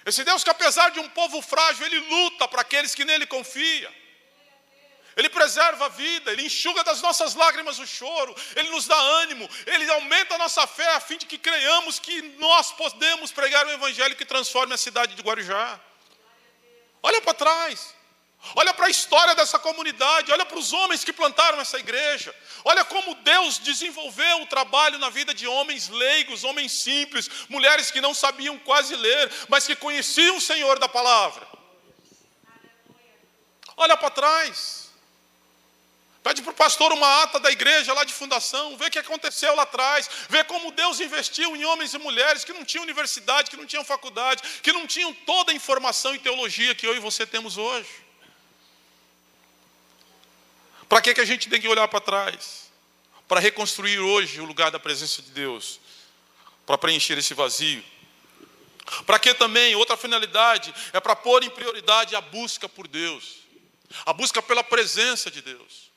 Esse 0.05 0.23
Deus 0.23 0.45
que, 0.45 0.49
apesar 0.49 0.91
de 0.91 0.99
um 1.01 1.09
povo 1.09 1.41
frágil, 1.41 1.85
ele 1.85 1.99
luta 1.99 2.47
para 2.47 2.61
aqueles 2.61 2.95
que 2.95 3.03
nele 3.03 3.27
confiam. 3.27 3.91
Ele 5.15 5.29
preserva 5.29 5.85
a 5.85 5.89
vida, 5.89 6.31
Ele 6.31 6.45
enxuga 6.45 6.83
das 6.83 7.01
nossas 7.01 7.35
lágrimas 7.35 7.79
o 7.79 7.85
choro, 7.85 8.35
Ele 8.55 8.69
nos 8.69 8.87
dá 8.87 8.95
ânimo, 8.95 9.49
Ele 9.65 9.89
aumenta 9.91 10.35
a 10.35 10.37
nossa 10.37 10.65
fé 10.65 10.95
a 10.95 10.99
fim 10.99 11.17
de 11.17 11.25
que 11.25 11.37
creiamos 11.37 11.99
que 11.99 12.21
nós 12.37 12.71
podemos 12.71 13.31
pregar 13.31 13.65
o 13.65 13.71
Evangelho 13.71 14.15
que 14.15 14.25
transforme 14.25 14.73
a 14.73 14.77
cidade 14.77 15.15
de 15.15 15.21
Guarujá. 15.21 15.79
Olha 17.03 17.21
para 17.21 17.33
trás, 17.33 17.93
olha 18.55 18.73
para 18.73 18.85
a 18.85 18.89
história 18.89 19.35
dessa 19.35 19.59
comunidade, 19.59 20.31
olha 20.31 20.45
para 20.45 20.57
os 20.57 20.71
homens 20.71 21.03
que 21.03 21.11
plantaram 21.11 21.59
essa 21.59 21.77
igreja, 21.77 22.33
olha 22.63 22.85
como 22.85 23.15
Deus 23.15 23.57
desenvolveu 23.57 24.43
o 24.43 24.47
trabalho 24.47 24.97
na 24.97 25.09
vida 25.09 25.33
de 25.33 25.45
homens 25.45 25.89
leigos, 25.89 26.43
homens 26.43 26.71
simples, 26.71 27.29
mulheres 27.49 27.91
que 27.91 27.99
não 27.99 28.13
sabiam 28.13 28.57
quase 28.59 28.95
ler, 28.95 29.31
mas 29.49 29.65
que 29.65 29.75
conheciam 29.75 30.37
o 30.37 30.41
Senhor 30.41 30.79
da 30.79 30.87
palavra. 30.87 31.45
Olha 33.75 33.97
para 33.97 34.11
trás. 34.11 34.90
Pede 36.23 36.43
para 36.43 36.51
o 36.51 36.55
pastor 36.55 36.91
uma 36.91 37.23
ata 37.23 37.39
da 37.39 37.49
igreja 37.51 37.93
lá 37.93 38.03
de 38.03 38.13
fundação, 38.13 38.77
vê 38.77 38.85
o 38.85 38.91
que 38.91 38.99
aconteceu 38.99 39.55
lá 39.55 39.63
atrás, 39.63 40.07
vê 40.29 40.43
como 40.43 40.71
Deus 40.71 40.99
investiu 40.99 41.55
em 41.55 41.65
homens 41.65 41.95
e 41.95 41.97
mulheres 41.97 42.43
que 42.43 42.53
não 42.53 42.63
tinham 42.63 42.83
universidade, 42.83 43.49
que 43.49 43.57
não 43.57 43.65
tinham 43.65 43.83
faculdade, 43.83 44.43
que 44.61 44.71
não 44.71 44.85
tinham 44.85 45.11
toda 45.13 45.51
a 45.51 45.55
informação 45.55 46.13
e 46.13 46.19
teologia 46.19 46.75
que 46.75 46.85
eu 46.85 46.95
e 46.95 46.99
você 46.99 47.25
temos 47.25 47.57
hoje. 47.57 47.89
Para 50.87 51.01
que, 51.01 51.13
que 51.13 51.21
a 51.21 51.25
gente 51.25 51.49
tem 51.49 51.59
que 51.59 51.67
olhar 51.67 51.87
para 51.87 51.99
trás? 51.99 52.69
Para 53.27 53.39
reconstruir 53.39 53.99
hoje 53.99 54.39
o 54.41 54.45
lugar 54.45 54.69
da 54.69 54.79
presença 54.79 55.23
de 55.23 55.31
Deus, 55.31 55.79
para 56.67 56.77
preencher 56.77 57.17
esse 57.17 57.33
vazio. 57.33 57.83
Para 59.07 59.17
que 59.17 59.33
também, 59.33 59.73
outra 59.73 59.97
finalidade, 59.97 60.71
é 60.93 60.99
para 60.99 61.15
pôr 61.15 61.43
em 61.43 61.49
prioridade 61.49 62.15
a 62.15 62.21
busca 62.21 62.69
por 62.69 62.87
Deus, 62.87 63.37
a 64.05 64.13
busca 64.13 64.39
pela 64.39 64.63
presença 64.63 65.31
de 65.31 65.41
Deus. 65.41 65.90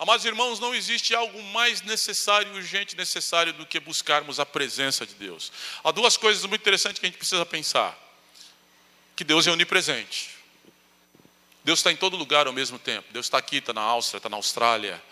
Amados 0.00 0.24
irmãos, 0.24 0.58
não 0.58 0.74
existe 0.74 1.14
algo 1.14 1.42
mais 1.42 1.82
necessário 1.82 2.54
e 2.54 2.56
urgente 2.56 2.96
necessário 2.96 3.52
do 3.52 3.66
que 3.66 3.78
buscarmos 3.78 4.40
a 4.40 4.46
presença 4.46 5.04
de 5.04 5.12
Deus. 5.12 5.52
Há 5.84 5.90
duas 5.90 6.16
coisas 6.16 6.42
muito 6.46 6.62
interessantes 6.62 6.98
que 6.98 7.04
a 7.04 7.08
gente 7.10 7.18
precisa 7.18 7.44
pensar: 7.44 7.94
que 9.14 9.22
Deus 9.22 9.46
é 9.46 9.50
onipresente. 9.50 10.30
Deus 11.62 11.80
está 11.80 11.92
em 11.92 11.96
todo 11.96 12.16
lugar 12.16 12.46
ao 12.46 12.52
mesmo 12.54 12.78
tempo. 12.78 13.12
Deus 13.12 13.26
está 13.26 13.36
aqui, 13.36 13.56
está 13.56 13.74
na 13.74 13.82
Áustria, 13.82 14.16
está 14.16 14.30
na 14.30 14.36
Austrália. 14.36 15.02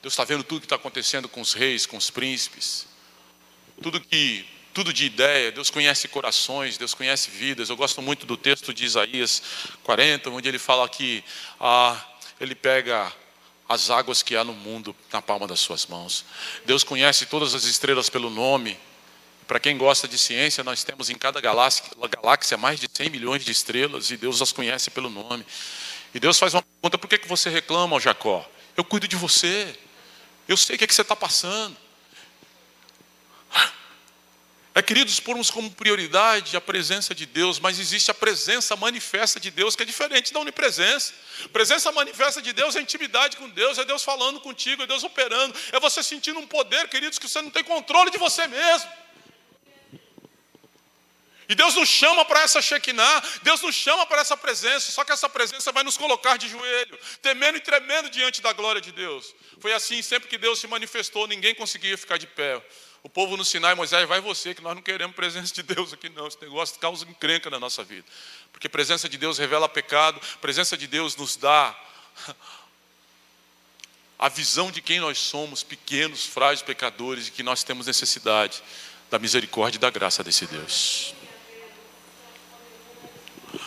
Deus 0.00 0.12
está 0.12 0.22
vendo 0.22 0.44
tudo 0.44 0.60
que 0.60 0.66
está 0.66 0.76
acontecendo 0.76 1.28
com 1.28 1.40
os 1.40 1.52
reis, 1.52 1.84
com 1.84 1.96
os 1.96 2.08
príncipes. 2.10 2.86
Tudo 3.82 4.00
que, 4.00 4.46
tudo 4.72 4.92
de 4.92 5.04
ideia. 5.04 5.50
Deus 5.50 5.68
conhece 5.68 6.06
corações, 6.06 6.78
Deus 6.78 6.94
conhece 6.94 7.28
vidas. 7.30 7.70
Eu 7.70 7.76
gosto 7.76 8.00
muito 8.00 8.24
do 8.24 8.36
texto 8.36 8.72
de 8.72 8.84
Isaías 8.84 9.42
40, 9.82 10.30
onde 10.30 10.48
ele 10.48 10.60
fala 10.60 10.88
que 10.88 11.24
ah, 11.58 12.00
ele 12.40 12.54
pega 12.54 13.12
as 13.68 13.90
águas 13.90 14.22
que 14.22 14.36
há 14.36 14.44
no 14.44 14.52
mundo 14.52 14.94
na 15.12 15.20
palma 15.20 15.46
das 15.46 15.60
suas 15.60 15.86
mãos. 15.86 16.24
Deus 16.64 16.84
conhece 16.84 17.26
todas 17.26 17.54
as 17.54 17.64
estrelas 17.64 18.08
pelo 18.08 18.30
nome. 18.30 18.78
Para 19.46 19.60
quem 19.60 19.76
gosta 19.76 20.08
de 20.08 20.18
ciência, 20.18 20.64
nós 20.64 20.82
temos 20.82 21.08
em 21.08 21.14
cada 21.14 21.40
galáxia, 21.40 21.84
galáxia 22.10 22.56
mais 22.56 22.80
de 22.80 22.88
100 22.92 23.10
milhões 23.10 23.44
de 23.44 23.52
estrelas 23.52 24.10
e 24.10 24.16
Deus 24.16 24.42
as 24.42 24.52
conhece 24.52 24.90
pelo 24.90 25.08
nome. 25.08 25.44
E 26.14 26.20
Deus 26.20 26.38
faz 26.38 26.54
uma 26.54 26.62
pergunta: 26.62 26.98
por 26.98 27.08
que, 27.08 27.18
que 27.18 27.28
você 27.28 27.48
reclama, 27.48 28.00
Jacó? 28.00 28.48
Eu 28.76 28.84
cuido 28.84 29.06
de 29.06 29.16
você. 29.16 29.76
Eu 30.48 30.56
sei 30.56 30.76
o 30.76 30.78
que, 30.78 30.84
é 30.84 30.86
que 30.86 30.94
você 30.94 31.02
está 31.02 31.16
passando. 31.16 31.76
É, 34.76 34.82
queridos, 34.82 35.18
pormos 35.18 35.50
como 35.50 35.70
prioridade 35.70 36.54
a 36.54 36.60
presença 36.60 37.14
de 37.14 37.24
Deus, 37.24 37.58
mas 37.58 37.78
existe 37.78 38.10
a 38.10 38.14
presença 38.14 38.76
manifesta 38.76 39.40
de 39.40 39.50
Deus, 39.50 39.74
que 39.74 39.82
é 39.82 39.86
diferente 39.86 40.34
da 40.34 40.40
onipresença. 40.40 41.14
Presença 41.50 41.90
manifesta 41.90 42.42
de 42.42 42.52
Deus 42.52 42.76
é 42.76 42.82
intimidade 42.82 43.38
com 43.38 43.48
Deus, 43.48 43.78
é 43.78 43.86
Deus 43.86 44.04
falando 44.04 44.38
contigo, 44.38 44.82
é 44.82 44.86
Deus 44.86 45.02
operando, 45.02 45.58
é 45.72 45.80
você 45.80 46.02
sentindo 46.02 46.38
um 46.38 46.46
poder, 46.46 46.88
queridos, 46.88 47.18
que 47.18 47.26
você 47.26 47.40
não 47.40 47.48
tem 47.48 47.64
controle 47.64 48.10
de 48.10 48.18
você 48.18 48.46
mesmo. 48.46 48.90
E 51.48 51.54
Deus 51.54 51.74
nos 51.74 51.88
chama 51.88 52.22
para 52.26 52.42
essa 52.42 52.60
Shekinah, 52.60 53.22
Deus 53.44 53.62
nos 53.62 53.74
chama 53.74 54.04
para 54.04 54.20
essa 54.20 54.36
presença, 54.36 54.92
só 54.92 55.04
que 55.04 55.12
essa 55.12 55.26
presença 55.30 55.72
vai 55.72 55.84
nos 55.84 55.96
colocar 55.96 56.36
de 56.36 56.50
joelho, 56.50 56.98
temendo 57.22 57.56
e 57.56 57.60
tremendo 57.60 58.10
diante 58.10 58.42
da 58.42 58.52
glória 58.52 58.82
de 58.82 58.92
Deus. 58.92 59.34
Foi 59.58 59.72
assim, 59.72 60.02
sempre 60.02 60.28
que 60.28 60.36
Deus 60.36 60.58
se 60.58 60.66
manifestou, 60.66 61.26
ninguém 61.26 61.54
conseguia 61.54 61.96
ficar 61.96 62.18
de 62.18 62.26
pé. 62.26 62.62
O 63.06 63.08
povo 63.08 63.36
no 63.36 63.44
Sinai, 63.44 63.72
Moisés, 63.76 64.08
vai 64.08 64.20
você, 64.20 64.52
que 64.52 64.60
nós 64.60 64.74
não 64.74 64.82
queremos 64.82 65.14
presença 65.14 65.54
de 65.54 65.62
Deus 65.62 65.92
aqui, 65.92 66.08
não. 66.08 66.26
Esse 66.26 66.42
negócio 66.42 66.76
causa 66.80 67.08
encrenca 67.08 67.48
na 67.48 67.60
nossa 67.60 67.84
vida. 67.84 68.04
Porque 68.50 68.68
presença 68.68 69.08
de 69.08 69.16
Deus 69.16 69.38
revela 69.38 69.68
pecado, 69.68 70.20
presença 70.40 70.76
de 70.76 70.88
Deus 70.88 71.14
nos 71.14 71.36
dá 71.36 71.72
a 74.18 74.28
visão 74.28 74.72
de 74.72 74.82
quem 74.82 74.98
nós 74.98 75.18
somos, 75.18 75.62
pequenos, 75.62 76.26
frágeis 76.26 76.62
pecadores, 76.62 77.28
e 77.28 77.30
que 77.30 77.44
nós 77.44 77.62
temos 77.62 77.86
necessidade 77.86 78.60
da 79.08 79.20
misericórdia 79.20 79.78
e 79.78 79.80
da 79.80 79.88
graça 79.88 80.24
desse 80.24 80.44
Deus. 80.44 81.14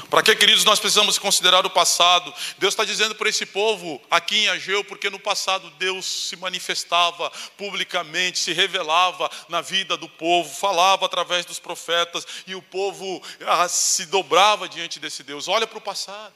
Para 0.10 0.24
que, 0.24 0.36
queridos, 0.36 0.64
nós 0.64 0.80
precisamos 0.80 1.18
considerar 1.18 1.66
o 1.66 1.70
passado? 1.70 2.34
Deus 2.58 2.74
está 2.74 2.84
dizendo 2.84 3.16
para 3.16 3.30
esse 3.30 3.46
povo 3.46 4.02
aqui 4.10 4.40
em 4.40 4.48
Ageu, 4.50 4.84
porque 4.84 5.10
no 5.10 5.20
passado 5.20 5.70
Deus 5.72 6.06
se 6.06 6.36
manifestava 6.36 7.32
publicamente, 7.58 8.40
se 8.40 8.54
revelava 8.54 9.30
na 9.48 9.62
vida 9.62 9.98
do 9.98 10.08
povo, 10.08 10.54
falava 10.54 11.06
através 11.06 11.46
dos 11.46 11.60
profetas 11.60 12.26
e 12.48 12.56
o 12.56 12.62
povo 12.62 13.22
ah, 13.46 13.68
se 13.68 14.06
dobrava 14.06 14.68
diante 14.68 15.00
desse 15.00 15.24
Deus. 15.24 15.48
Olha 15.48 15.68
para 15.68 15.78
o 15.78 15.82
passado. 15.82 16.34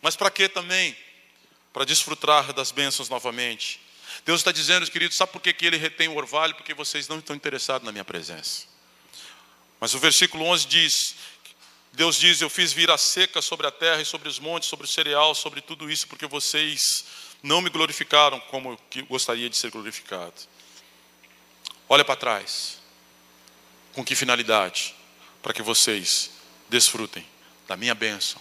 Mas 0.00 0.16
para 0.16 0.30
que 0.30 0.48
também? 0.48 0.96
Para 1.72 1.84
desfrutar 1.84 2.52
das 2.52 2.70
bênçãos 2.70 3.08
novamente. 3.08 3.80
Deus 4.24 4.40
está 4.40 4.52
dizendo, 4.52 4.88
queridos, 4.90 5.16
sabe 5.16 5.32
por 5.32 5.40
que, 5.40 5.52
que 5.52 5.66
ele 5.66 5.76
retém 5.76 6.08
o 6.08 6.16
orvalho? 6.16 6.54
Porque 6.54 6.74
vocês 6.74 7.08
não 7.08 7.18
estão 7.18 7.34
interessados 7.34 7.84
na 7.84 7.92
minha 7.92 8.04
presença. 8.04 8.66
Mas 9.80 9.94
o 9.94 9.98
versículo 9.98 10.44
11 10.44 10.66
diz 10.68 11.14
Deus 11.92 12.16
diz: 12.16 12.40
Eu 12.40 12.48
fiz 12.48 12.72
vir 12.72 12.90
a 12.90 12.98
seca 12.98 13.42
sobre 13.42 13.66
a 13.66 13.70
terra 13.70 14.00
e 14.00 14.04
sobre 14.04 14.28
os 14.28 14.38
montes, 14.38 14.68
sobre 14.68 14.86
o 14.86 14.88
cereal, 14.88 15.34
sobre 15.34 15.60
tudo 15.60 15.90
isso, 15.90 16.08
porque 16.08 16.26
vocês 16.26 17.04
não 17.42 17.60
me 17.60 17.68
glorificaram 17.68 18.40
como 18.40 18.78
eu 18.96 19.06
gostaria 19.06 19.50
de 19.50 19.56
ser 19.56 19.70
glorificado. 19.70 20.34
Olha 21.88 22.04
para 22.04 22.16
trás. 22.16 22.80
Com 23.92 24.02
que 24.02 24.14
finalidade? 24.14 24.94
Para 25.42 25.52
que 25.52 25.60
vocês 25.60 26.30
desfrutem 26.70 27.26
da 27.68 27.76
minha 27.76 27.94
bênção 27.94 28.40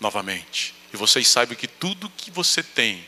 novamente. 0.00 0.74
E 0.92 0.96
vocês 0.96 1.28
saibam 1.28 1.56
que 1.56 1.68
tudo 1.68 2.10
que 2.10 2.30
você 2.30 2.62
tem, 2.62 3.06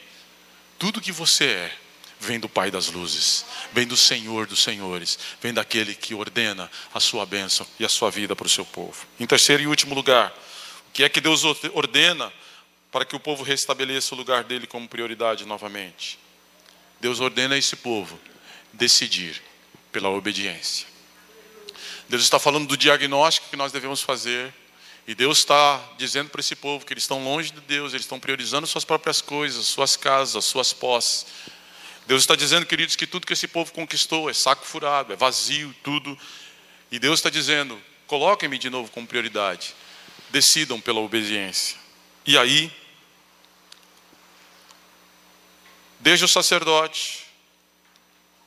tudo 0.78 1.00
que 1.00 1.10
você 1.10 1.44
é, 1.44 1.78
vem 2.18 2.38
do 2.40 2.48
Pai 2.48 2.70
das 2.70 2.88
luzes, 2.88 3.44
vem 3.72 3.86
do 3.86 3.96
Senhor 3.96 4.46
dos 4.46 4.62
senhores, 4.62 5.18
vem 5.40 5.52
daquele 5.52 5.94
que 5.94 6.14
ordena 6.14 6.70
a 6.92 7.00
sua 7.00 7.26
bênção 7.26 7.66
e 7.78 7.84
a 7.84 7.88
sua 7.88 8.10
vida 8.10 8.34
para 8.34 8.46
o 8.46 8.50
seu 8.50 8.64
povo. 8.64 9.06
Em 9.18 9.26
terceiro 9.26 9.62
e 9.62 9.66
último 9.66 9.94
lugar, 9.94 10.30
o 10.88 10.92
que 10.92 11.04
é 11.04 11.08
que 11.08 11.20
Deus 11.20 11.44
ordena 11.72 12.32
para 12.90 13.04
que 13.04 13.16
o 13.16 13.20
povo 13.20 13.42
restabeleça 13.42 14.14
o 14.14 14.18
lugar 14.18 14.44
dele 14.44 14.66
como 14.66 14.88
prioridade 14.88 15.44
novamente? 15.44 16.18
Deus 17.00 17.20
ordena 17.20 17.54
a 17.54 17.58
esse 17.58 17.76
povo 17.76 18.18
decidir 18.72 19.42
pela 19.92 20.08
obediência. 20.08 20.86
Deus 22.08 22.22
está 22.22 22.38
falando 22.38 22.66
do 22.66 22.76
diagnóstico 22.76 23.48
que 23.48 23.56
nós 23.56 23.72
devemos 23.72 24.02
fazer. 24.02 24.52
E 25.06 25.14
Deus 25.14 25.38
está 25.38 25.82
dizendo 25.98 26.30
para 26.30 26.40
esse 26.40 26.56
povo 26.56 26.84
que 26.86 26.92
eles 26.92 27.04
estão 27.04 27.22
longe 27.22 27.52
de 27.52 27.60
Deus, 27.60 27.92
eles 27.92 28.06
estão 28.06 28.18
priorizando 28.18 28.66
suas 28.66 28.84
próprias 28.84 29.20
coisas, 29.20 29.66
suas 29.66 29.96
casas, 29.96 30.44
suas 30.46 30.72
posses. 30.72 31.26
Deus 32.06 32.22
está 32.22 32.36
dizendo, 32.36 32.66
queridos, 32.66 32.96
que 32.96 33.06
tudo 33.06 33.26
que 33.26 33.32
esse 33.32 33.48
povo 33.48 33.72
conquistou 33.72 34.28
é 34.28 34.34
saco 34.34 34.64
furado, 34.66 35.12
é 35.12 35.16
vazio, 35.16 35.74
tudo. 35.82 36.18
E 36.90 36.98
Deus 36.98 37.18
está 37.18 37.30
dizendo: 37.30 37.80
coloquem-me 38.06 38.58
de 38.58 38.68
novo 38.68 38.90
como 38.90 39.06
prioridade, 39.06 39.74
decidam 40.30 40.80
pela 40.80 41.00
obediência. 41.00 41.78
E 42.26 42.36
aí, 42.36 42.70
desde 45.98 46.24
o 46.24 46.28
sacerdote, 46.28 47.24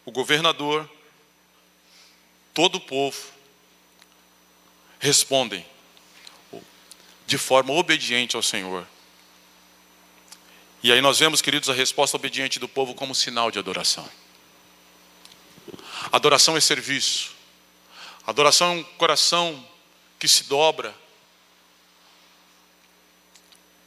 o 0.05 0.11
governador, 0.11 0.89
todo 2.53 2.75
o 2.75 2.81
povo, 2.81 3.17
respondem 4.99 5.65
de 7.25 7.37
forma 7.37 7.73
obediente 7.73 8.35
ao 8.35 8.43
Senhor. 8.43 8.87
E 10.83 10.91
aí 10.91 11.01
nós 11.01 11.19
vemos, 11.19 11.41
queridos, 11.41 11.69
a 11.69 11.73
resposta 11.73 12.17
obediente 12.17 12.59
do 12.59 12.67
povo 12.67 12.93
como 12.93 13.15
sinal 13.15 13.49
de 13.49 13.57
adoração. 13.57 14.07
Adoração 16.11 16.55
é 16.55 16.59
serviço. 16.61 17.35
Adoração 18.25 18.67
é 18.67 18.71
um 18.71 18.83
coração 18.83 19.67
que 20.19 20.27
se 20.27 20.43
dobra 20.43 20.95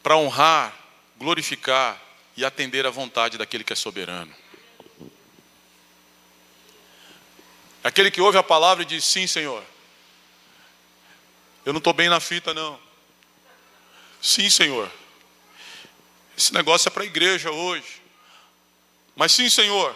para 0.03 0.17
honrar, 0.17 0.75
glorificar 1.19 2.01
e 2.37 2.45
atender 2.45 2.87
à 2.87 2.91
vontade 2.91 3.39
daquele 3.39 3.65
que 3.65 3.73
é 3.73 3.77
soberano. 3.77 4.35
Aquele 7.83 8.11
que 8.11 8.21
ouve 8.21 8.37
a 8.37 8.43
palavra 8.43 8.83
e 8.83 8.87
diz: 8.87 9.05
Sim, 9.05 9.27
Senhor. 9.27 9.65
Eu 11.65 11.73
não 11.73 11.79
estou 11.79 11.93
bem 11.93 12.09
na 12.09 12.21
fita, 12.21 12.53
não. 12.53 12.79
Sim, 14.21 14.51
Senhor. 14.51 14.91
Esse 16.41 16.55
negócio 16.55 16.89
é 16.89 16.91
para 16.91 17.03
a 17.03 17.07
igreja 17.07 17.51
hoje. 17.51 18.01
Mas 19.15 19.31
sim, 19.33 19.51
Senhor. 19.51 19.95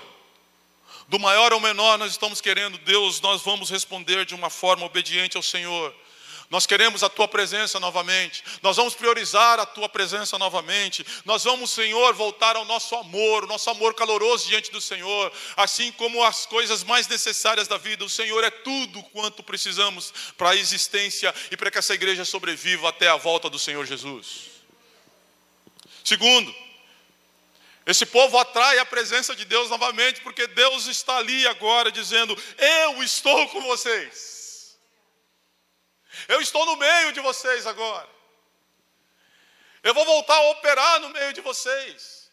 Do 1.09 1.18
maior 1.18 1.54
ao 1.54 1.59
menor 1.59 1.96
nós 1.96 2.12
estamos 2.12 2.38
querendo, 2.38 2.76
Deus, 2.76 3.18
nós 3.22 3.40
vamos 3.40 3.70
responder 3.70 4.26
de 4.26 4.35
uma 4.35 4.50
forma 4.50 4.85
obediente 4.85 5.38
ao 5.38 5.42
Senhor. 5.42 5.94
Nós 6.50 6.66
queremos 6.66 7.02
a 7.02 7.09
tua 7.09 7.26
presença 7.26 7.80
novamente. 7.80 8.44
Nós 8.61 8.76
vamos 8.76 8.92
priorizar 8.92 9.59
a 9.59 9.64
tua 9.64 9.88
presença 9.88 10.37
novamente. 10.37 11.02
Nós 11.24 11.44
vamos, 11.44 11.70
Senhor, 11.70 12.12
voltar 12.12 12.57
ao 12.57 12.66
nosso 12.66 12.94
amor, 12.94 13.44
o 13.44 13.46
nosso 13.46 13.70
amor 13.70 13.94
caloroso 13.94 14.46
diante 14.46 14.70
do 14.70 14.83
Senhor, 14.83 15.33
assim 15.57 15.92
como 15.92 16.22
as 16.22 16.44
coisas 16.44 16.85
mais 16.85 17.09
necessárias 17.09 17.66
da 17.66 17.78
vida. 17.78 18.04
O 18.04 18.11
Senhor 18.11 18.44
é 18.44 18.50
tudo 18.50 19.02
quanto 19.04 19.42
precisamos 19.42 20.12
para 20.37 20.50
a 20.50 20.57
existência 20.57 21.35
e 21.50 21.57
para 21.57 21.70
que 21.70 21.78
essa 21.78 21.94
igreja 21.94 22.22
sobreviva 22.22 22.90
até 22.90 23.09
a 23.09 23.16
volta 23.16 23.48
do 23.48 23.59
Senhor 23.59 23.87
Jesus. 23.87 24.53
Segundo, 26.04 26.54
esse 27.86 28.04
povo 28.04 28.38
atrai 28.38 28.78
a 28.78 28.84
presença 28.84 29.34
de 29.34 29.46
Deus 29.46 29.70
novamente, 29.70 30.20
porque 30.20 30.46
Deus 30.46 30.86
está 30.86 31.16
ali 31.16 31.46
agora 31.46 31.90
dizendo: 31.90 32.36
Eu 32.58 33.02
estou 33.02 33.48
com 33.48 33.62
vocês. 33.62 34.78
Eu 36.28 36.40
estou 36.40 36.64
no 36.66 36.76
meio 36.76 37.12
de 37.12 37.20
vocês 37.20 37.66
agora. 37.66 38.08
Eu 39.82 39.92
vou 39.94 40.04
voltar 40.04 40.34
a 40.34 40.50
operar 40.50 41.00
no 41.00 41.10
meio 41.10 41.32
de 41.32 41.40
vocês. 41.40 42.30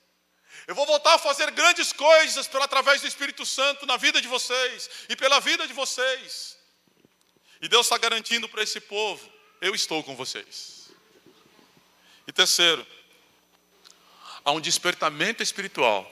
Eu 0.68 0.76
vou 0.76 0.86
voltar 0.86 1.16
a 1.16 1.20
fazer 1.20 1.50
grandes 1.52 1.92
coisas 1.92 2.48
pela, 2.48 2.66
através 2.66 3.02
do 3.02 3.08
Espírito 3.08 3.46
Santo 3.46 3.86
na 3.86 3.98
vida 3.98 4.22
de 4.22 4.28
vocês 4.28 4.90
e 5.10 5.16
pela 5.16 5.40
vida 5.40 5.68
de 5.68 5.74
vocês. 5.74 6.58
E 7.62 7.68
Deus 7.68 7.88
está 7.88 7.98
garantindo 7.98 8.48
para 8.48 8.64
esse 8.64 8.80
povo: 8.80 9.30
eu 9.60 9.74
estou 9.76 10.04
com 10.04 10.16
vocês. 10.16 10.90
E 12.28 12.32
terceiro, 12.32 12.86
há 14.44 14.52
um 14.52 14.60
despertamento 14.60 15.42
espiritual 15.44 16.10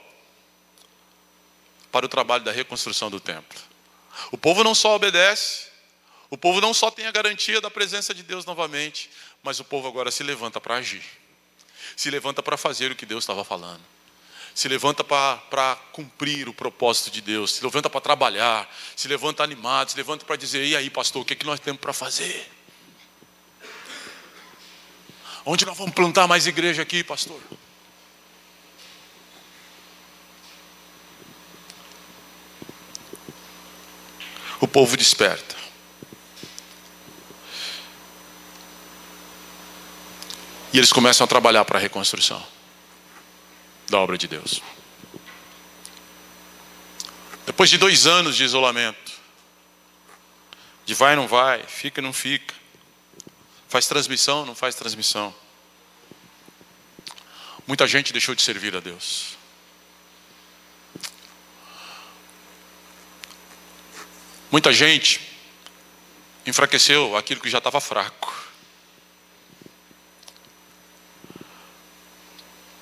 para 1.90 2.06
o 2.06 2.08
trabalho 2.08 2.44
da 2.44 2.52
reconstrução 2.52 3.10
do 3.10 3.20
templo. 3.20 3.58
O 4.30 4.38
povo 4.38 4.62
não 4.62 4.74
só 4.74 4.94
obedece, 4.94 5.68
o 6.28 6.36
povo 6.36 6.60
não 6.60 6.72
só 6.72 6.90
tem 6.90 7.06
a 7.06 7.10
garantia 7.10 7.60
da 7.60 7.70
presença 7.70 8.14
de 8.14 8.22
Deus 8.22 8.44
novamente, 8.44 9.10
mas 9.42 9.58
o 9.58 9.64
povo 9.64 9.88
agora 9.88 10.10
se 10.10 10.22
levanta 10.22 10.60
para 10.60 10.76
agir. 10.76 11.02
Se 11.96 12.10
levanta 12.10 12.42
para 12.42 12.56
fazer 12.56 12.92
o 12.92 12.96
que 12.96 13.04
Deus 13.04 13.24
estava 13.24 13.44
falando. 13.44 13.82
Se 14.54 14.68
levanta 14.68 15.02
para 15.04 15.76
cumprir 15.92 16.48
o 16.48 16.54
propósito 16.54 17.10
de 17.10 17.20
Deus. 17.20 17.54
Se 17.54 17.64
levanta 17.64 17.88
para 17.88 18.00
trabalhar. 18.00 18.68
Se 18.96 19.08
levanta 19.08 19.42
animado. 19.42 19.90
Se 19.90 19.96
levanta 19.96 20.24
para 20.24 20.36
dizer: 20.36 20.64
e 20.64 20.76
aí, 20.76 20.90
pastor, 20.90 21.22
o 21.22 21.24
que, 21.24 21.32
é 21.32 21.36
que 21.36 21.46
nós 21.46 21.60
temos 21.60 21.80
para 21.80 21.92
fazer? 21.92 22.50
Onde 25.44 25.64
nós 25.64 25.76
vamos 25.76 25.94
plantar 25.94 26.26
mais 26.26 26.46
igreja 26.46 26.82
aqui, 26.82 27.02
pastor? 27.02 27.40
O 34.60 34.68
povo 34.68 34.96
desperta. 34.96 35.56
E 40.72 40.78
eles 40.78 40.92
começam 40.92 41.24
a 41.24 41.28
trabalhar 41.28 41.64
para 41.64 41.78
a 41.78 41.80
reconstrução 41.80 42.44
da 43.88 43.98
obra 43.98 44.16
de 44.16 44.28
Deus. 44.28 44.62
Depois 47.44 47.68
de 47.68 47.76
dois 47.76 48.06
anos 48.06 48.36
de 48.36 48.44
isolamento, 48.44 49.12
de 50.86 50.94
vai 50.94 51.16
não 51.16 51.26
vai, 51.26 51.64
fica 51.64 52.00
não 52.00 52.12
fica, 52.12 52.54
faz 53.68 53.86
transmissão 53.86 54.46
não 54.46 54.54
faz 54.54 54.76
transmissão, 54.76 55.34
muita 57.66 57.88
gente 57.88 58.12
deixou 58.12 58.34
de 58.34 58.42
servir 58.42 58.76
a 58.76 58.80
Deus. 58.80 59.39
Muita 64.50 64.72
gente 64.72 65.20
enfraqueceu 66.44 67.16
aquilo 67.16 67.40
que 67.40 67.48
já 67.48 67.58
estava 67.58 67.80
fraco. 67.80 68.50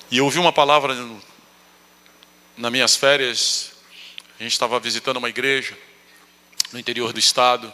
E 0.09 0.17
eu 0.17 0.25
ouvi 0.25 0.39
uma 0.39 0.51
palavra 0.51 0.95
nas 2.57 2.71
minhas 2.71 2.95
férias. 2.95 3.73
A 4.39 4.43
gente 4.43 4.53
estava 4.53 4.79
visitando 4.79 5.17
uma 5.17 5.29
igreja 5.29 5.77
no 6.71 6.79
interior 6.79 7.13
do 7.13 7.19
estado, 7.19 7.71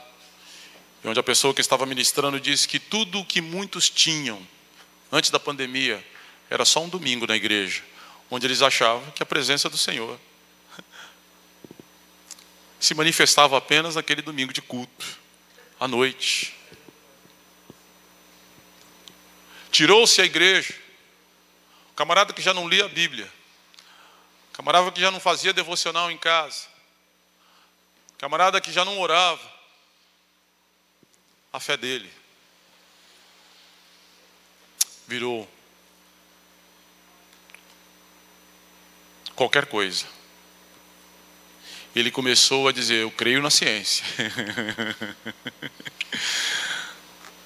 onde 1.05 1.19
a 1.19 1.23
pessoa 1.23 1.53
que 1.53 1.61
estava 1.61 1.85
ministrando 1.85 2.37
disse 2.37 2.67
que 2.67 2.79
tudo 2.79 3.19
o 3.19 3.25
que 3.25 3.39
muitos 3.39 3.89
tinham 3.89 4.45
antes 5.09 5.29
da 5.29 5.39
pandemia 5.39 6.05
era 6.49 6.65
só 6.65 6.83
um 6.83 6.89
domingo 6.89 7.25
na 7.25 7.35
igreja, 7.35 7.81
onde 8.29 8.45
eles 8.45 8.61
achavam 8.61 9.09
que 9.11 9.23
a 9.23 9.25
presença 9.25 9.69
do 9.69 9.77
Senhor 9.77 10.19
se 12.85 12.93
manifestava 12.93 13.57
apenas 13.57 13.95
naquele 13.95 14.21
domingo 14.21 14.53
de 14.53 14.61
culto, 14.61 15.19
à 15.79 15.87
noite. 15.87 16.55
Tirou-se 19.71 20.21
a 20.21 20.25
igreja 20.25 20.85
Camarada 21.95 22.33
que 22.33 22.41
já 22.41 22.53
não 22.53 22.67
lia 22.67 22.85
a 22.85 22.89
Bíblia. 22.89 23.31
Camarada 24.51 24.91
que 24.91 24.99
já 24.99 25.09
não 25.09 25.19
fazia 25.19 25.53
devocional 25.53 26.11
em 26.11 26.17
casa. 26.17 26.67
Camarada 28.17 28.59
que 28.59 28.71
já 28.71 28.83
não 28.83 28.99
orava. 28.99 29.55
A 31.53 31.59
fé 31.59 31.77
dele 31.77 32.11
virou 35.07 35.49
qualquer 39.35 39.67
coisa. 39.67 40.05
Ele 41.95 42.11
começou 42.11 42.67
a 42.67 42.71
dizer: 42.71 43.01
Eu 43.03 43.11
creio 43.11 43.41
na 43.41 43.49
ciência. 43.49 44.03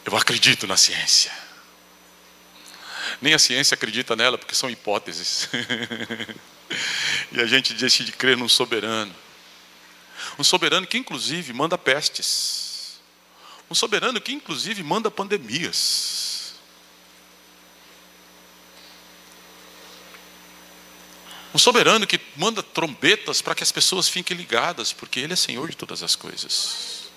Eu 0.04 0.18
acredito 0.18 0.66
na 0.66 0.76
ciência. 0.76 1.32
Nem 3.22 3.34
a 3.34 3.40
ciência 3.40 3.76
acredita 3.76 4.16
nela, 4.16 4.38
porque 4.38 4.56
são 4.56 4.70
hipóteses. 4.70 5.50
e 7.32 7.40
a 7.40 7.46
gente 7.46 7.74
decide 7.76 8.12
crer 8.12 8.36
num 8.36 8.50
soberano. 8.50 9.14
Um 10.38 10.44
soberano 10.44 10.88
que, 10.88 10.98
inclusive, 10.98 11.54
manda 11.54 11.78
pestes. 11.78 13.00
Um 13.70 13.76
soberano 13.76 14.20
que, 14.20 14.32
inclusive, 14.32 14.82
manda 14.82 15.12
pandemias. 15.12 16.39
Um 21.54 21.58
soberano 21.58 22.06
que 22.06 22.20
manda 22.36 22.62
trombetas 22.62 23.42
para 23.42 23.56
que 23.56 23.64
as 23.64 23.72
pessoas 23.72 24.08
fiquem 24.08 24.38
ligadas, 24.38 24.94
porque 24.94 25.20
Ele 25.20 25.34
é 25.34 25.36
Senhor 25.36 25.70
de 25.70 25.76
todas 25.76 26.04
as 26.04 26.16
coisas. 26.16 27.10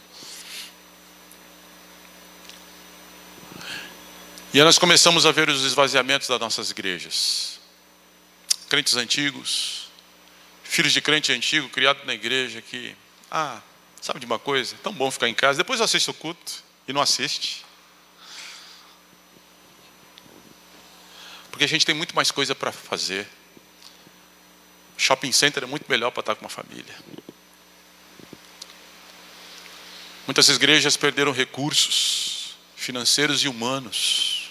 E 4.55 4.59
aí 4.59 4.65
nós 4.65 4.79
começamos 4.79 5.25
a 5.25 5.33
ver 5.33 5.49
os 5.49 5.65
esvaziamentos 5.65 6.29
das 6.29 6.39
nossas 6.39 6.71
igrejas. 6.71 7.59
Crentes 8.69 8.97
antigos, 8.97 9.89
filhos 10.63 10.93
de 10.93 11.01
crente 11.01 11.33
antigo, 11.33 11.69
criado 11.69 12.05
na 12.05 12.15
igreja, 12.15 12.63
que, 12.63 12.95
ah, 13.31 13.61
sabe 14.01 14.21
de 14.21 14.27
uma 14.27 14.39
coisa? 14.39 14.75
É 14.75 14.79
tão 14.79 14.93
bom 14.93 15.11
ficar 15.11 15.29
em 15.29 15.35
casa, 15.35 15.59
depois 15.59 15.81
assiste 15.81 16.11
o 16.11 16.15
culto 16.15 16.65
e 16.89 16.93
não 16.93 17.01
assiste. 17.01 17.65
Porque 21.51 21.65
a 21.65 21.69
gente 21.69 21.85
tem 21.85 21.95
muito 21.95 22.17
mais 22.17 22.31
coisa 22.31 22.55
para 22.55 22.73
fazer. 22.73 23.29
Shopping 24.97 25.33
center 25.33 25.65
é 25.65 25.67
muito 25.67 25.87
melhor 25.89 26.11
para 26.11 26.21
estar 26.21 26.35
com 26.35 26.45
uma 26.45 26.51
família. 26.51 26.95
Muitas 30.27 30.49
igrejas 30.49 30.97
perderam 30.97 31.33
recursos 31.33 32.57
financeiros 32.77 33.43
e 33.43 33.49
humanos 33.49 34.43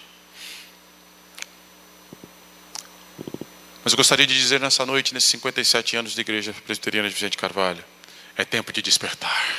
Mas 3.84 3.92
eu 3.92 3.96
gostaria 3.96 4.26
de 4.26 4.34
dizer 4.34 4.60
nessa 4.60 4.86
noite, 4.86 5.12
nesses 5.12 5.30
57 5.30 5.96
anos 5.96 6.12
de 6.12 6.20
Igreja 6.20 6.52
Presbiteriana 6.52 7.08
de 7.08 7.14
Vicente 7.14 7.36
Carvalho, 7.36 7.84
é 8.36 8.44
tempo 8.44 8.72
de 8.72 8.80
despertar. 8.80 9.56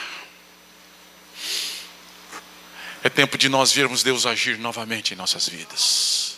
É 3.04 3.10
tempo 3.10 3.38
de 3.38 3.50
nós 3.50 3.74
vermos 3.74 4.02
Deus 4.02 4.26
agir 4.26 4.58
novamente 4.58 5.14
em 5.14 5.18
nossas 5.18 5.50
vidas. 5.50 6.33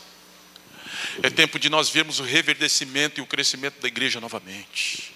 É 1.23 1.29
tempo 1.29 1.57
de 1.57 1.69
nós 1.69 1.89
vermos 1.89 2.19
o 2.19 2.23
reverdecimento 2.23 3.19
e 3.19 3.23
o 3.23 3.25
crescimento 3.25 3.79
da 3.81 3.87
igreja 3.87 4.19
novamente. 4.19 5.13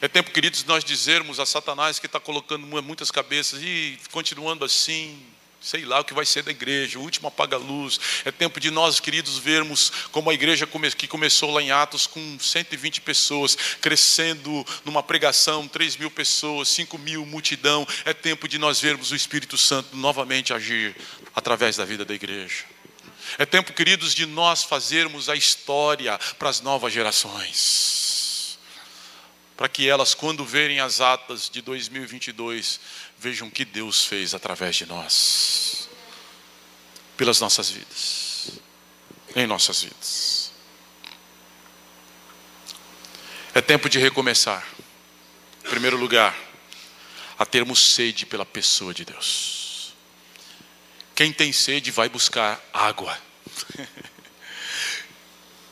É 0.00 0.08
tempo, 0.08 0.30
queridos, 0.30 0.62
de 0.62 0.68
nós 0.68 0.84
dizermos 0.84 1.38
a 1.38 1.46
Satanás 1.46 1.98
que 1.98 2.06
está 2.06 2.18
colocando 2.18 2.66
muitas 2.82 3.10
cabeças 3.10 3.62
e 3.62 3.98
continuando 4.10 4.64
assim, 4.64 5.20
sei 5.60 5.84
lá 5.84 6.00
o 6.00 6.04
que 6.04 6.14
vai 6.14 6.26
ser 6.26 6.42
da 6.42 6.50
igreja, 6.50 6.98
o 6.98 7.02
último 7.02 7.28
apaga-luz. 7.28 8.00
É 8.24 8.32
tempo 8.32 8.58
de 8.58 8.70
nós, 8.70 8.98
queridos, 8.98 9.38
vermos 9.38 9.92
como 10.10 10.30
a 10.30 10.34
igreja 10.34 10.68
que 10.96 11.06
começou 11.06 11.52
lá 11.52 11.62
em 11.62 11.70
Atos 11.70 12.06
com 12.06 12.38
120 12.38 13.00
pessoas, 13.02 13.56
crescendo 13.80 14.66
numa 14.84 15.02
pregação, 15.02 15.68
3 15.68 15.96
mil 15.96 16.10
pessoas, 16.10 16.68
5 16.70 16.98
mil, 16.98 17.24
multidão. 17.24 17.86
É 18.04 18.12
tempo 18.12 18.48
de 18.48 18.58
nós 18.58 18.80
vermos 18.80 19.12
o 19.12 19.16
Espírito 19.16 19.56
Santo 19.56 19.96
novamente 19.96 20.52
agir 20.52 20.96
através 21.34 21.76
da 21.76 21.84
vida 21.84 22.04
da 22.04 22.14
igreja. 22.14 22.64
É 23.38 23.46
tempo, 23.46 23.72
queridos, 23.72 24.16
de 24.16 24.26
nós 24.26 24.64
fazermos 24.64 25.28
a 25.28 25.36
história 25.36 26.18
para 26.40 26.48
as 26.48 26.60
novas 26.60 26.92
gerações. 26.92 28.58
Para 29.56 29.68
que 29.68 29.88
elas, 29.88 30.12
quando 30.12 30.44
verem 30.44 30.80
as 30.80 31.00
atas 31.00 31.48
de 31.48 31.62
2022, 31.62 32.80
vejam 33.16 33.46
o 33.46 33.50
que 33.50 33.64
Deus 33.64 34.04
fez 34.04 34.34
através 34.34 34.74
de 34.74 34.86
nós, 34.86 35.88
pelas 37.16 37.38
nossas 37.40 37.70
vidas, 37.70 38.58
em 39.36 39.46
nossas 39.46 39.82
vidas. 39.82 40.50
É 43.54 43.60
tempo 43.60 43.88
de 43.88 44.00
recomeçar. 44.00 44.66
Em 45.64 45.70
primeiro 45.70 45.96
lugar, 45.96 46.36
a 47.38 47.46
termos 47.46 47.94
sede 47.94 48.26
pela 48.26 48.44
pessoa 48.44 48.92
de 48.92 49.04
Deus. 49.04 49.94
Quem 51.14 51.32
tem 51.32 51.52
sede 51.52 51.92
vai 51.92 52.08
buscar 52.08 52.60
água. 52.72 53.27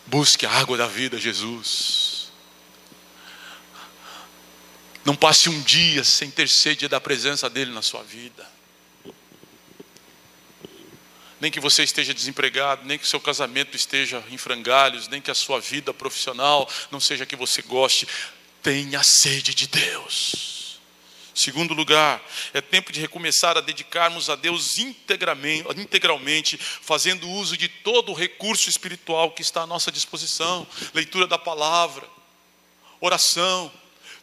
Busque 0.07 0.46
a 0.46 0.51
água 0.51 0.77
da 0.77 0.87
vida, 0.87 1.18
Jesus. 1.18 2.31
Não 5.05 5.14
passe 5.14 5.49
um 5.49 5.61
dia 5.62 6.03
sem 6.03 6.31
ter 6.31 6.49
sede 6.49 6.88
da 6.88 7.01
presença 7.01 7.49
dEle 7.49 7.72
na 7.72 7.83
sua 7.83 8.03
vida. 8.03 8.49
Nem 11.40 11.51
que 11.51 11.61
você 11.61 11.83
esteja 11.83 12.14
desempregado, 12.14 12.85
nem 12.85 12.99
que 12.99 13.07
seu 13.07 13.20
casamento 13.20 13.77
esteja 13.77 14.25
em 14.31 14.38
frangalhos, 14.38 15.07
nem 15.07 15.20
que 15.20 15.31
a 15.31 15.35
sua 15.35 15.61
vida 15.61 15.92
profissional 15.92 16.68
não 16.90 16.99
seja 16.99 17.27
que 17.27 17.37
você 17.37 17.62
goste. 17.62 18.09
Tenha 18.62 19.03
sede 19.03 19.55
de 19.55 19.66
Deus. 19.66 20.56
Segundo 21.37 21.75
lugar, 21.75 22.27
é 22.55 22.62
tempo 22.62 22.90
de 22.90 22.99
recomeçar 22.99 23.59
a 23.59 23.61
dedicarmos 23.61 24.31
a 24.31 24.37
Deus 24.37 24.79
integralmente, 24.79 26.57
fazendo 26.57 27.29
uso 27.29 27.59
de 27.59 27.68
todo 27.68 28.11
o 28.11 28.14
recurso 28.14 28.70
espiritual 28.70 29.31
que 29.31 29.42
está 29.42 29.61
à 29.61 29.66
nossa 29.66 29.92
disposição 29.92 30.66
leitura 30.94 31.27
da 31.27 31.37
palavra, 31.37 32.09
oração, 33.03 33.70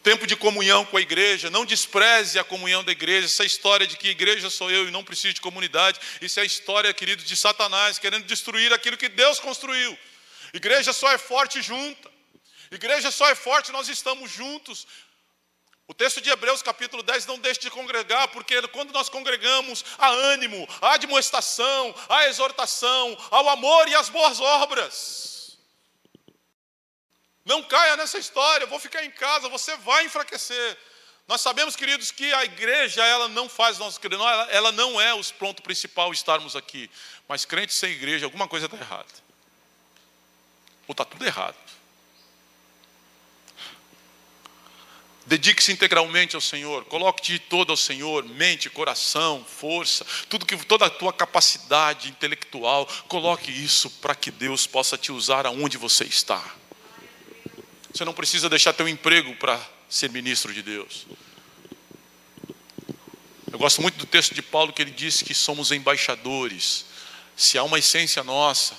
tempo 0.01 0.25
de 0.25 0.35
comunhão 0.35 0.83
com 0.85 0.97
a 0.97 1.01
igreja. 1.01 1.51
Não 1.51 1.65
despreze 1.65 2.39
a 2.39 2.43
comunhão 2.43 2.83
da 2.83 2.91
igreja. 2.91 3.27
Essa 3.27 3.45
história 3.45 3.85
de 3.85 3.95
que 3.95 4.07
igreja 4.07 4.49
sou 4.49 4.71
eu 4.71 4.87
e 4.87 4.91
não 4.91 5.03
preciso 5.03 5.35
de 5.35 5.41
comunidade, 5.41 5.99
isso 6.19 6.39
é 6.39 6.41
a 6.41 6.47
história, 6.47 6.91
querido, 6.95 7.23
de 7.23 7.37
Satanás 7.37 7.99
querendo 7.99 8.25
destruir 8.25 8.73
aquilo 8.73 8.97
que 8.97 9.07
Deus 9.07 9.39
construiu. 9.39 9.95
Igreja 10.51 10.91
só 10.91 11.11
é 11.11 11.19
forte 11.19 11.61
junta. 11.61 12.11
Igreja 12.73 13.11
só 13.11 13.29
é 13.29 13.35
forte, 13.35 13.71
nós 13.71 13.87
estamos 13.87 14.31
juntos. 14.31 14.87
O 15.87 15.93
texto 15.93 16.21
de 16.21 16.29
Hebreus, 16.29 16.61
capítulo 16.61 17.03
10, 17.03 17.25
não 17.25 17.37
deixe 17.37 17.59
de 17.59 17.69
congregar, 17.69 18.29
porque 18.29 18.65
quando 18.69 18.93
nós 18.93 19.09
congregamos, 19.09 19.83
há 19.97 20.09
ânimo, 20.09 20.67
há 20.81 20.93
admoestação, 20.93 21.93
há 22.07 22.27
exortação, 22.27 23.17
ao 23.29 23.49
amor 23.49 23.87
e 23.89 23.95
às 23.95 24.07
boas 24.07 24.39
obras. 24.39 25.57
Não 27.43 27.61
caia 27.61 27.97
nessa 27.97 28.17
história, 28.17 28.65
vou 28.65 28.79
ficar 28.79 29.03
em 29.03 29.11
casa, 29.11 29.49
você 29.49 29.75
vai 29.77 30.05
enfraquecer. 30.05 30.77
Nós 31.27 31.41
sabemos, 31.41 31.75
queridos, 31.75 32.11
que 32.11 32.33
a 32.33 32.45
igreja 32.45 33.03
ela 33.03 33.27
não 33.27 33.49
faz 33.49 33.77
nosso 33.77 33.99
querido, 33.99 34.23
ela, 34.49 34.71
não 34.71 34.99
é 34.99 35.13
o 35.13 35.23
ponto 35.33 35.61
principal 35.61 36.13
estarmos 36.13 36.55
aqui. 36.55 36.89
Mas 37.27 37.43
crente 37.43 37.73
sem 37.73 37.91
igreja, 37.91 38.25
alguma 38.25 38.47
coisa 38.47 38.65
está 38.67 38.77
errada. 38.77 39.11
Ou 40.87 40.93
está 40.93 41.03
tudo 41.03 41.25
errado. 41.25 41.57
Dedique-se 45.25 45.71
integralmente 45.71 46.35
ao 46.35 46.41
Senhor, 46.41 46.83
coloque-te 46.85 47.39
todo 47.39 47.69
ao 47.71 47.77
Senhor, 47.77 48.25
mente, 48.25 48.69
coração, 48.69 49.45
força, 49.45 50.05
tudo 50.27 50.45
que 50.45 50.57
toda 50.57 50.85
a 50.85 50.89
tua 50.89 51.13
capacidade 51.13 52.09
intelectual, 52.09 52.85
coloque 53.07 53.49
isso 53.49 53.89
para 53.89 54.15
que 54.15 54.29
Deus 54.29 54.67
possa 54.67 54.97
te 54.97 55.13
usar 55.13 55.45
aonde 55.45 55.77
você 55.77 56.03
está. 56.03 56.43
Você 57.93 58.03
não 58.03 58.13
precisa 58.13 58.49
deixar 58.49 58.73
teu 58.73 58.87
emprego 58.87 59.33
para 59.35 59.59
ser 59.87 60.09
ministro 60.09 60.53
de 60.53 60.61
Deus. 60.61 61.05
Eu 63.49 63.59
gosto 63.59 63.81
muito 63.81 63.97
do 63.99 64.05
texto 64.05 64.33
de 64.33 64.41
Paulo 64.41 64.73
que 64.73 64.81
ele 64.81 64.91
diz 64.91 65.21
que 65.21 65.33
somos 65.33 65.71
embaixadores. 65.71 66.85
Se 67.35 67.57
há 67.57 67.63
uma 67.63 67.79
essência 67.79 68.23
nossa, 68.23 68.75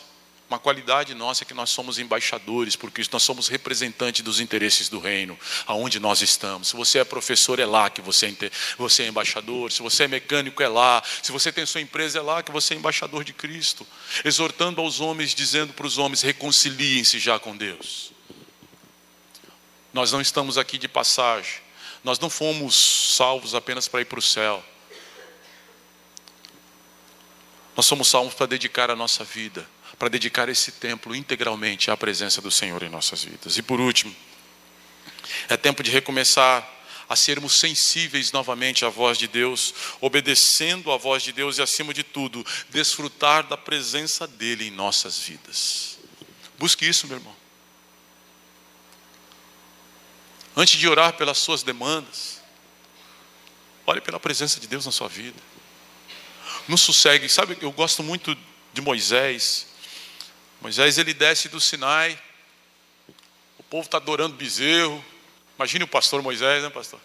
uma 0.54 0.58
qualidade 0.60 1.14
nossa 1.14 1.42
é 1.42 1.44
que 1.44 1.52
nós 1.52 1.70
somos 1.70 1.98
embaixadores, 1.98 2.76
porque 2.76 3.02
nós 3.10 3.24
somos 3.24 3.48
representantes 3.48 4.22
dos 4.22 4.38
interesses 4.38 4.88
do 4.88 5.00
reino, 5.00 5.36
aonde 5.66 5.98
nós 5.98 6.22
estamos. 6.22 6.68
Se 6.68 6.76
você 6.76 7.00
é 7.00 7.04
professor, 7.04 7.58
é 7.58 7.66
lá 7.66 7.90
que 7.90 8.00
você 8.00 8.26
é, 8.26 8.50
você 8.78 9.02
é 9.02 9.08
embaixador. 9.08 9.72
Se 9.72 9.82
você 9.82 10.04
é 10.04 10.08
mecânico, 10.08 10.62
é 10.62 10.68
lá. 10.68 11.02
Se 11.22 11.32
você 11.32 11.50
tem 11.50 11.66
sua 11.66 11.80
empresa, 11.80 12.20
é 12.20 12.22
lá 12.22 12.40
que 12.40 12.52
você 12.52 12.74
é 12.74 12.76
embaixador 12.76 13.24
de 13.24 13.32
Cristo. 13.32 13.84
Exortando 14.24 14.80
aos 14.80 15.00
homens, 15.00 15.34
dizendo 15.34 15.72
para 15.72 15.86
os 15.88 15.98
homens: 15.98 16.22
reconciliem-se 16.22 17.18
já 17.18 17.36
com 17.40 17.56
Deus. 17.56 18.12
Nós 19.92 20.12
não 20.12 20.20
estamos 20.20 20.56
aqui 20.56 20.78
de 20.78 20.86
passagem. 20.86 21.64
Nós 22.04 22.20
não 22.20 22.30
fomos 22.30 23.14
salvos 23.16 23.56
apenas 23.56 23.88
para 23.88 24.02
ir 24.02 24.04
para 24.04 24.20
o 24.20 24.22
céu. 24.22 24.64
Nós 27.76 27.86
somos 27.86 28.06
salvos 28.06 28.34
para 28.34 28.46
dedicar 28.46 28.88
a 28.88 28.94
nossa 28.94 29.24
vida 29.24 29.74
para 30.04 30.10
dedicar 30.10 30.50
esse 30.50 30.70
templo 30.70 31.16
integralmente 31.16 31.90
à 31.90 31.96
presença 31.96 32.42
do 32.42 32.50
Senhor 32.50 32.82
em 32.82 32.90
nossas 32.90 33.24
vidas. 33.24 33.56
E 33.56 33.62
por 33.62 33.80
último, 33.80 34.14
é 35.48 35.56
tempo 35.56 35.82
de 35.82 35.90
recomeçar 35.90 36.70
a 37.08 37.16
sermos 37.16 37.58
sensíveis 37.58 38.30
novamente 38.30 38.84
à 38.84 38.90
voz 38.90 39.16
de 39.16 39.26
Deus, 39.26 39.72
obedecendo 40.02 40.92
à 40.92 40.98
voz 40.98 41.22
de 41.22 41.32
Deus 41.32 41.56
e, 41.56 41.62
acima 41.62 41.94
de 41.94 42.02
tudo, 42.02 42.44
desfrutar 42.68 43.46
da 43.46 43.56
presença 43.56 44.26
dEle 44.26 44.68
em 44.68 44.70
nossas 44.70 45.18
vidas. 45.18 45.96
Busque 46.58 46.86
isso, 46.86 47.06
meu 47.06 47.16
irmão. 47.16 47.34
Antes 50.54 50.78
de 50.78 50.86
orar 50.86 51.14
pelas 51.14 51.38
suas 51.38 51.62
demandas, 51.62 52.42
ore 53.86 54.02
pela 54.02 54.20
presença 54.20 54.60
de 54.60 54.66
Deus 54.66 54.84
na 54.84 54.92
sua 54.92 55.08
vida. 55.08 55.40
Não 56.68 56.76
sossegue. 56.76 57.26
Sabe, 57.26 57.56
eu 57.62 57.72
gosto 57.72 58.02
muito 58.02 58.36
de 58.74 58.82
Moisés. 58.82 59.72
Moisés 60.64 60.96
ele 60.96 61.12
desce 61.12 61.50
do 61.50 61.60
Sinai, 61.60 62.18
o 63.58 63.62
povo 63.64 63.84
está 63.84 63.98
adorando 63.98 64.34
bezerro. 64.34 65.04
Imagine 65.58 65.84
o 65.84 65.86
pastor 65.86 66.22
Moisés, 66.22 66.62
né, 66.62 66.70
pastor? 66.70 66.98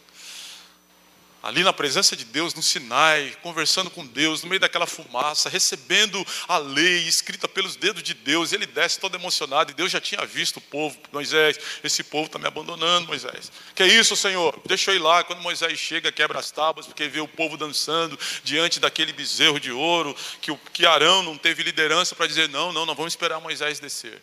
Ali 1.41 1.63
na 1.63 1.71
presença 1.71 2.17
de 2.17 2.25
Deus, 2.25 2.53
no 2.53 2.61
Sinai, 2.61 3.33
conversando 3.41 3.89
com 3.89 4.05
Deus, 4.05 4.43
no 4.43 4.49
meio 4.49 4.59
daquela 4.59 4.85
fumaça, 4.85 5.47
recebendo 5.47 6.25
a 6.47 6.57
lei 6.57 7.07
escrita 7.07 7.47
pelos 7.47 7.77
dedos 7.77 8.03
de 8.03 8.13
Deus, 8.13 8.51
ele 8.51 8.65
desce 8.65 8.99
todo 8.99 9.15
emocionado, 9.15 9.71
e 9.71 9.73
Deus 9.73 9.89
já 9.89 10.01
tinha 10.01 10.25
visto 10.25 10.57
o 10.57 10.61
povo, 10.61 10.99
Moisés, 11.13 11.57
esse 11.81 12.03
povo 12.03 12.25
está 12.25 12.37
me 12.37 12.45
abandonando, 12.45 13.07
Moisés. 13.07 13.51
Que 13.73 13.83
é 13.83 13.87
isso, 13.87 14.17
Senhor? 14.17 14.59
Deixa 14.65 14.91
eu 14.91 14.95
ir 14.95 14.99
lá. 14.99 15.23
Quando 15.23 15.41
Moisés 15.41 15.79
chega, 15.79 16.11
quebra 16.11 16.39
as 16.39 16.51
tábuas, 16.51 16.85
porque 16.85 17.07
vê 17.07 17.21
o 17.21 17.27
povo 17.27 17.55
dançando 17.55 18.19
diante 18.43 18.79
daquele 18.79 19.13
bezerro 19.13 19.61
de 19.61 19.71
ouro, 19.71 20.13
que, 20.41 20.53
que 20.73 20.85
Arão 20.85 21.23
não 21.23 21.37
teve 21.37 21.63
liderança 21.63 22.15
para 22.15 22.27
dizer, 22.27 22.49
não, 22.49 22.73
não, 22.73 22.85
não 22.85 22.95
vamos 22.95 23.13
esperar 23.13 23.39
Moisés 23.39 23.79
descer. 23.79 24.21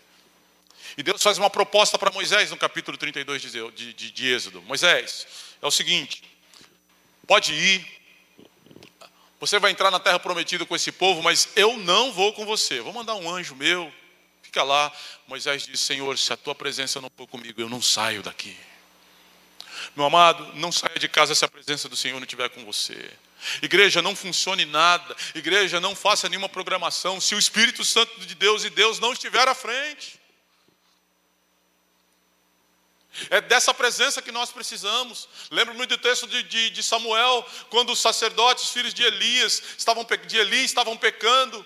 E 0.99 1.03
Deus 1.03 1.23
faz 1.23 1.39
uma 1.39 1.49
proposta 1.49 1.99
para 1.99 2.11
Moisés 2.11 2.51
no 2.51 2.57
capítulo 2.59 2.97
32 2.99 3.43
de, 3.43 3.51
de, 3.51 3.93
de, 3.95 4.11
de 4.11 4.33
Êxodo. 4.33 4.61
Moisés, 4.63 5.27
é 5.63 5.67
o 5.67 5.71
seguinte, 5.71 6.23
pode 7.27 7.53
ir, 7.53 7.97
você 9.39 9.59
vai 9.59 9.71
entrar 9.71 9.91
na 9.91 10.01
terra 10.01 10.19
prometida 10.19 10.65
com 10.65 10.75
esse 10.75 10.91
povo, 10.91 11.23
mas 11.23 11.49
eu 11.57 11.77
não 11.77 12.13
vou 12.13 12.33
com 12.33 12.47
você. 12.47 12.81
Vou 12.81 12.93
mandar 12.93 13.15
um 13.15 13.31
anjo 13.31 13.55
meu, 13.55 13.93
fica 14.43 14.63
lá. 14.63 14.91
Moisés 15.29 15.67
disse: 15.67 15.85
Senhor, 15.85 16.17
se 16.17 16.33
a 16.33 16.37
tua 16.37 16.55
presença 16.55 17.01
não 17.01 17.11
for 17.15 17.27
comigo, 17.27 17.61
eu 17.61 17.69
não 17.69 17.83
saio 17.83 18.23
daqui. 18.23 18.57
Meu 19.95 20.07
amado, 20.07 20.53
não 20.55 20.73
saia 20.73 20.99
de 20.99 21.09
casa 21.09 21.35
se 21.35 21.45
a 21.45 21.49
presença 21.49 21.89
do 21.89 21.97
Senhor 21.97 22.17
não 22.17 22.25
estiver 22.25 22.49
com 22.49 22.65
você. 22.65 23.11
Igreja, 23.61 24.01
não 24.01 24.17
funcione 24.17 24.65
nada. 24.65 25.15
Igreja, 25.35 25.81
não 25.81 25.95
faça 25.95 26.29
nenhuma 26.29 26.49
programação 26.49 27.21
se 27.21 27.35
o 27.35 27.39
Espírito 27.39 27.85
Santo 27.85 28.19
de 28.21 28.35
Deus 28.35 28.65
e 28.65 28.71
Deus 28.71 28.99
não 28.99 29.13
estiver 29.13 29.47
à 29.47 29.55
frente. 29.55 30.19
É 33.31 33.41
dessa 33.41 33.73
presença 33.73 34.21
que 34.21 34.33
nós 34.33 34.51
precisamos. 34.51 35.29
Lembro 35.51 35.75
muito 35.75 35.97
do 35.97 35.99
texto 35.99 36.27
de, 36.27 36.43
de, 36.43 36.71
de, 36.71 36.83
Samuel, 36.83 37.47
quando 37.71 37.93
os 37.93 38.01
sacerdotes, 38.01 38.71
filhos 38.71 38.93
de 38.93 39.03
Elias, 39.03 39.63
estavam, 39.77 40.07
de 40.27 40.37
Eli, 40.37 40.65
estavam 40.65 40.97
pecando. 40.97 41.65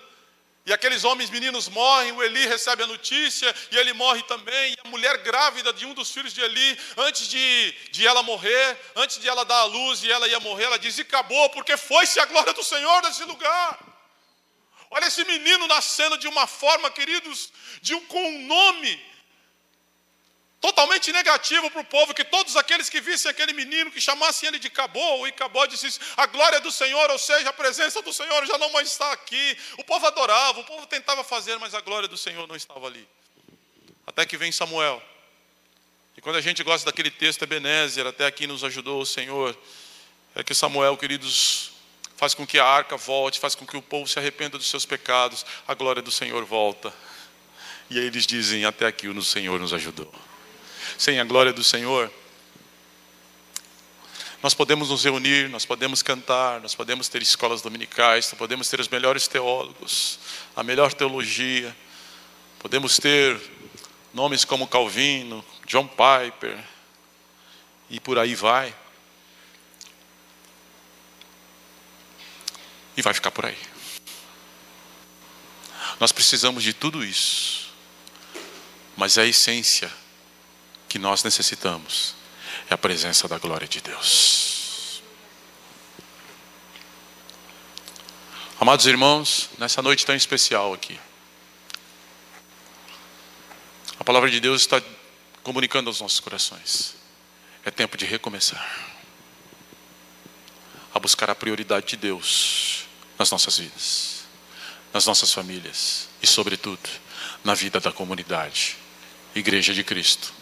E 0.63 0.71
aqueles 0.71 1.03
homens 1.03 1.29
meninos 1.31 1.67
morrem, 1.67 2.11
o 2.11 2.21
Eli 2.21 2.45
recebe 2.45 2.83
a 2.83 2.87
notícia 2.87 3.53
e 3.71 3.77
ele 3.77 3.93
morre 3.93 4.21
também. 4.23 4.73
E 4.73 4.77
a 4.85 4.89
mulher 4.89 5.17
grávida 5.17 5.73
de 5.73 5.85
um 5.85 5.93
dos 5.93 6.11
filhos 6.11 6.33
de 6.33 6.41
Eli, 6.41 6.79
antes 6.97 7.27
de, 7.27 7.71
de 7.91 8.05
ela 8.05 8.21
morrer, 8.21 8.77
antes 8.95 9.19
de 9.19 9.27
ela 9.27 9.43
dar 9.43 9.61
a 9.61 9.65
luz 9.65 10.03
e 10.03 10.11
ela 10.11 10.27
ia 10.27 10.39
morrer, 10.39 10.65
ela 10.65 10.77
diz: 10.77 10.97
E 10.97 11.01
acabou, 11.01 11.49
porque 11.49 11.75
foi-se 11.75 12.19
a 12.19 12.25
glória 12.25 12.53
do 12.53 12.63
Senhor 12.63 13.01
nesse 13.01 13.23
lugar. 13.23 13.79
Olha 14.91 15.07
esse 15.07 15.23
menino 15.23 15.67
nascendo 15.67 16.17
de 16.17 16.27
uma 16.27 16.45
forma, 16.45 16.91
queridos, 16.91 17.51
de 17.81 17.95
um, 17.95 18.05
com 18.05 18.23
um 18.23 18.45
nome 18.45 19.10
totalmente 20.61 21.11
negativo 21.11 21.71
para 21.71 21.81
o 21.81 21.83
povo, 21.83 22.13
que 22.13 22.23
todos 22.23 22.55
aqueles 22.55 22.87
que 22.87 23.01
vissem 23.01 23.31
aquele 23.31 23.51
menino, 23.51 23.89
que 23.89 23.99
chamassem 23.99 24.47
ele 24.47 24.59
de 24.59 24.69
Cabô, 24.69 25.25
e 25.25 25.31
Cabô 25.31 25.65
disse 25.65 25.99
a 26.15 26.27
glória 26.27 26.61
do 26.61 26.71
Senhor, 26.71 27.09
ou 27.09 27.17
seja, 27.17 27.49
a 27.49 27.53
presença 27.53 27.99
do 28.03 28.13
Senhor 28.13 28.45
já 28.45 28.59
não 28.59 28.71
mais 28.71 28.89
está 28.89 29.11
aqui. 29.11 29.57
O 29.79 29.83
povo 29.83 30.05
adorava, 30.05 30.59
o 30.59 30.63
povo 30.63 30.85
tentava 30.85 31.23
fazer, 31.23 31.57
mas 31.57 31.73
a 31.73 31.81
glória 31.81 32.07
do 32.07 32.15
Senhor 32.15 32.47
não 32.47 32.55
estava 32.55 32.85
ali. 32.85 33.09
Até 34.05 34.23
que 34.23 34.37
vem 34.37 34.51
Samuel. 34.51 35.01
E 36.15 36.21
quando 36.21 36.35
a 36.35 36.41
gente 36.41 36.63
gosta 36.63 36.85
daquele 36.85 37.09
texto, 37.09 37.41
Ebenezer, 37.41 38.05
até 38.05 38.27
aqui 38.27 38.45
nos 38.45 38.63
ajudou 38.63 39.01
o 39.01 39.05
Senhor, 39.05 39.57
é 40.35 40.43
que 40.43 40.53
Samuel, 40.53 40.95
queridos, 40.95 41.71
faz 42.15 42.35
com 42.35 42.45
que 42.45 42.59
a 42.59 42.65
arca 42.65 42.95
volte, 42.95 43.39
faz 43.39 43.55
com 43.55 43.65
que 43.65 43.75
o 43.75 43.81
povo 43.81 44.07
se 44.07 44.19
arrependa 44.19 44.59
dos 44.59 44.69
seus 44.69 44.85
pecados, 44.85 45.43
a 45.67 45.73
glória 45.73 46.03
do 46.03 46.11
Senhor 46.11 46.45
volta. 46.45 46.93
E 47.89 47.97
aí 47.97 48.05
eles 48.05 48.27
dizem: 48.27 48.63
Até 48.63 48.85
aqui 48.85 49.07
o 49.07 49.21
Senhor 49.23 49.59
nos 49.59 49.73
ajudou 49.73 50.13
sem 50.97 51.19
a 51.19 51.23
glória 51.23 51.53
do 51.53 51.63
Senhor. 51.63 52.11
Nós 54.41 54.55
podemos 54.55 54.89
nos 54.89 55.03
reunir, 55.03 55.49
nós 55.49 55.65
podemos 55.65 56.01
cantar, 56.01 56.61
nós 56.61 56.73
podemos 56.73 57.07
ter 57.07 57.21
escolas 57.21 57.61
dominicais, 57.61 58.25
nós 58.31 58.37
podemos 58.37 58.67
ter 58.67 58.79
os 58.79 58.87
melhores 58.87 59.27
teólogos, 59.27 60.17
a 60.55 60.63
melhor 60.63 60.91
teologia, 60.93 61.75
podemos 62.57 62.97
ter 62.97 63.39
nomes 64.11 64.43
como 64.43 64.67
Calvino, 64.67 65.45
John 65.67 65.87
Piper, 65.87 66.57
e 67.87 67.99
por 67.99 68.17
aí 68.17 68.33
vai. 68.33 68.73
E 72.97 73.01
vai 73.01 73.13
ficar 73.13 73.29
por 73.29 73.45
aí. 73.45 73.57
Nós 75.99 76.11
precisamos 76.11 76.63
de 76.63 76.73
tudo 76.73 77.05
isso, 77.05 77.69
mas 78.97 79.19
a 79.19 79.25
essência 79.25 80.00
que 80.91 80.99
nós 80.99 81.23
necessitamos 81.23 82.15
é 82.69 82.73
a 82.73 82.77
presença 82.77 83.25
da 83.25 83.37
glória 83.37 83.65
de 83.65 83.79
Deus. 83.79 85.01
Amados 88.59 88.85
irmãos, 88.85 89.49
nessa 89.57 89.81
noite 89.81 90.05
tão 90.05 90.13
especial 90.13 90.73
aqui, 90.73 90.99
a 93.97 94.03
palavra 94.03 94.29
de 94.29 94.41
Deus 94.41 94.59
está 94.59 94.81
comunicando 95.43 95.89
aos 95.89 96.01
nossos 96.01 96.19
corações. 96.19 96.95
É 97.63 97.71
tempo 97.71 97.95
de 97.95 98.05
recomeçar. 98.05 98.99
A 100.93 100.99
buscar 100.99 101.29
a 101.29 101.35
prioridade 101.35 101.85
de 101.85 101.95
Deus 101.95 102.83
nas 103.17 103.31
nossas 103.31 103.57
vidas, 103.57 104.23
nas 104.91 105.05
nossas 105.05 105.31
famílias 105.31 106.09
e, 106.21 106.27
sobretudo, 106.27 106.89
na 107.45 107.53
vida 107.53 107.79
da 107.79 107.93
comunidade, 107.93 108.75
Igreja 109.33 109.73
de 109.73 109.85
Cristo 109.85 110.40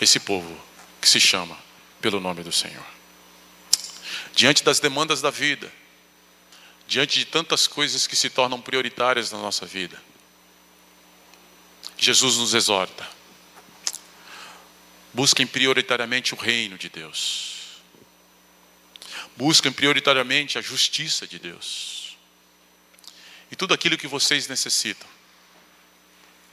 esse 0.00 0.20
povo 0.20 0.60
que 1.00 1.08
se 1.08 1.20
chama 1.20 1.58
pelo 2.00 2.20
nome 2.20 2.42
do 2.42 2.52
Senhor. 2.52 2.84
Diante 4.34 4.62
das 4.64 4.80
demandas 4.80 5.20
da 5.20 5.30
vida, 5.30 5.72
diante 6.86 7.18
de 7.18 7.24
tantas 7.24 7.66
coisas 7.66 8.06
que 8.06 8.16
se 8.16 8.28
tornam 8.28 8.60
prioritárias 8.60 9.30
na 9.30 9.38
nossa 9.38 9.64
vida, 9.64 10.00
Jesus 11.96 12.36
nos 12.36 12.54
exorta: 12.54 13.08
busquem 15.12 15.46
prioritariamente 15.46 16.34
o 16.34 16.36
reino 16.36 16.76
de 16.76 16.88
Deus, 16.88 17.80
busquem 19.36 19.72
prioritariamente 19.72 20.58
a 20.58 20.62
justiça 20.62 21.26
de 21.26 21.38
Deus, 21.38 22.16
e 23.50 23.56
tudo 23.56 23.72
aquilo 23.72 23.96
que 23.96 24.08
vocês 24.08 24.48
necessitam, 24.48 25.08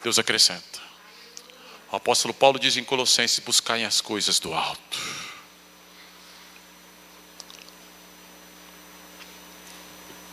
Deus 0.03 0.19
acrescenta. 0.19 0.90
O 1.91 1.97
apóstolo 1.97 2.33
Paulo 2.33 2.57
diz 2.57 2.77
em 2.77 2.83
Colossenses: 2.85 3.39
buscai 3.39 3.83
as 3.83 3.99
coisas 3.99 4.39
do 4.39 4.53
alto. 4.53 4.99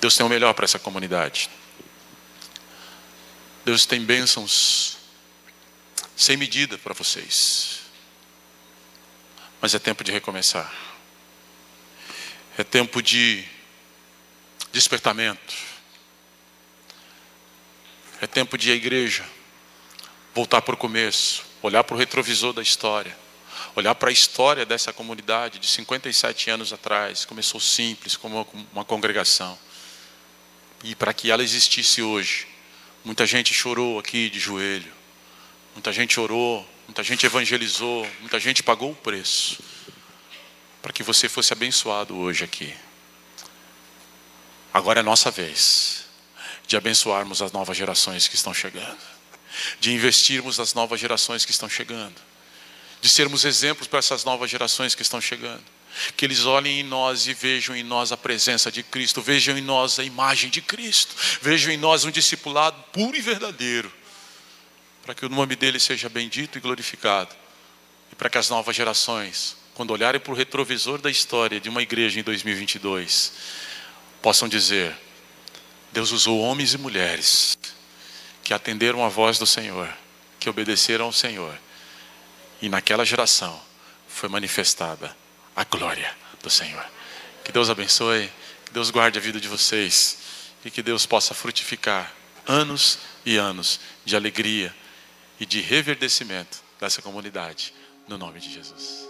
Deus 0.00 0.16
tem 0.16 0.24
o 0.24 0.28
melhor 0.28 0.54
para 0.54 0.64
essa 0.64 0.78
comunidade. 0.78 1.50
Deus 3.64 3.84
tem 3.84 4.04
bênçãos 4.04 4.96
sem 6.16 6.36
medida 6.36 6.78
para 6.78 6.94
vocês. 6.94 7.80
Mas 9.60 9.74
é 9.74 9.80
tempo 9.80 10.04
de 10.04 10.12
recomeçar. 10.12 10.72
É 12.56 12.62
tempo 12.62 13.02
de 13.02 13.44
despertamento. 14.70 15.56
É 18.20 18.28
tempo 18.28 18.56
de 18.56 18.70
a 18.70 18.74
igreja 18.74 19.28
voltar 20.32 20.62
para 20.62 20.74
o 20.74 20.78
começo 20.78 21.47
olhar 21.62 21.84
para 21.84 21.94
o 21.94 21.98
retrovisor 21.98 22.52
da 22.52 22.62
história, 22.62 23.16
olhar 23.74 23.94
para 23.94 24.10
a 24.10 24.12
história 24.12 24.64
dessa 24.64 24.92
comunidade 24.92 25.58
de 25.58 25.66
57 25.66 26.50
anos 26.50 26.72
atrás, 26.72 27.24
começou 27.24 27.60
simples, 27.60 28.16
como 28.16 28.46
uma 28.72 28.84
congregação, 28.84 29.58
e 30.84 30.94
para 30.94 31.12
que 31.12 31.30
ela 31.30 31.42
existisse 31.42 32.02
hoje, 32.02 32.46
muita 33.04 33.26
gente 33.26 33.52
chorou 33.52 33.98
aqui 33.98 34.30
de 34.30 34.38
joelho, 34.38 34.92
muita 35.74 35.92
gente 35.92 36.18
orou, 36.20 36.68
muita 36.86 37.02
gente 37.02 37.26
evangelizou, 37.26 38.08
muita 38.20 38.38
gente 38.38 38.62
pagou 38.62 38.92
o 38.92 38.96
preço, 38.96 39.58
para 40.80 40.92
que 40.92 41.02
você 41.02 41.28
fosse 41.28 41.52
abençoado 41.52 42.16
hoje 42.16 42.44
aqui. 42.44 42.74
Agora 44.72 45.00
é 45.00 45.02
nossa 45.02 45.30
vez 45.30 46.04
de 46.66 46.76
abençoarmos 46.76 47.42
as 47.42 47.50
novas 47.50 47.76
gerações 47.76 48.28
que 48.28 48.36
estão 48.36 48.54
chegando 48.54 49.17
de 49.80 49.92
investirmos 49.92 50.58
nas 50.58 50.74
novas 50.74 51.00
gerações 51.00 51.44
que 51.44 51.50
estão 51.50 51.68
chegando, 51.68 52.14
de 53.00 53.08
sermos 53.08 53.44
exemplos 53.44 53.86
para 53.86 53.98
essas 53.98 54.24
novas 54.24 54.50
gerações 54.50 54.94
que 54.94 55.02
estão 55.02 55.20
chegando. 55.20 55.64
Que 56.16 56.24
eles 56.24 56.44
olhem 56.44 56.80
em 56.80 56.82
nós 56.82 57.26
e 57.26 57.34
vejam 57.34 57.74
em 57.74 57.82
nós 57.82 58.12
a 58.12 58.16
presença 58.16 58.70
de 58.70 58.82
Cristo, 58.82 59.22
vejam 59.22 59.56
em 59.56 59.62
nós 59.62 59.98
a 59.98 60.04
imagem 60.04 60.50
de 60.50 60.60
Cristo, 60.60 61.14
vejam 61.40 61.72
em 61.72 61.76
nós 61.76 62.04
um 62.04 62.10
discipulado 62.10 62.80
puro 62.92 63.16
e 63.16 63.20
verdadeiro, 63.20 63.92
para 65.02 65.14
que 65.14 65.24
o 65.24 65.28
nome 65.28 65.56
dele 65.56 65.80
seja 65.80 66.08
bendito 66.08 66.58
e 66.58 66.60
glorificado, 66.60 67.34
e 68.12 68.14
para 68.14 68.28
que 68.28 68.38
as 68.38 68.48
novas 68.48 68.76
gerações, 68.76 69.56
quando 69.74 69.90
olharem 69.90 70.20
para 70.20 70.32
o 70.32 70.36
retrovisor 70.36 71.00
da 71.00 71.10
história 71.10 71.58
de 71.58 71.68
uma 71.68 71.82
igreja 71.82 72.20
em 72.20 72.22
2022, 72.22 73.32
possam 74.20 74.46
dizer: 74.46 74.94
Deus 75.92 76.12
usou 76.12 76.38
homens 76.40 76.74
e 76.74 76.78
mulheres 76.78 77.58
que 78.48 78.54
atenderam 78.54 79.04
a 79.04 79.10
voz 79.10 79.38
do 79.38 79.44
Senhor, 79.44 79.94
que 80.40 80.48
obedeceram 80.48 81.04
ao 81.04 81.12
Senhor. 81.12 81.54
E 82.62 82.68
naquela 82.70 83.04
geração 83.04 83.60
foi 84.08 84.26
manifestada 84.26 85.14
a 85.54 85.64
glória 85.64 86.16
do 86.42 86.48
Senhor. 86.48 86.82
Que 87.44 87.52
Deus 87.52 87.68
abençoe, 87.68 88.32
que 88.64 88.72
Deus 88.72 88.90
guarde 88.90 89.18
a 89.18 89.20
vida 89.20 89.38
de 89.38 89.48
vocês 89.48 90.16
e 90.64 90.70
que 90.70 90.82
Deus 90.82 91.04
possa 91.04 91.34
frutificar 91.34 92.10
anos 92.46 93.00
e 93.22 93.36
anos 93.36 93.80
de 94.02 94.16
alegria 94.16 94.74
e 95.38 95.44
de 95.44 95.60
reverdecimento 95.60 96.62
dessa 96.80 97.02
comunidade, 97.02 97.74
no 98.08 98.16
nome 98.16 98.40
de 98.40 98.50
Jesus. 98.50 99.07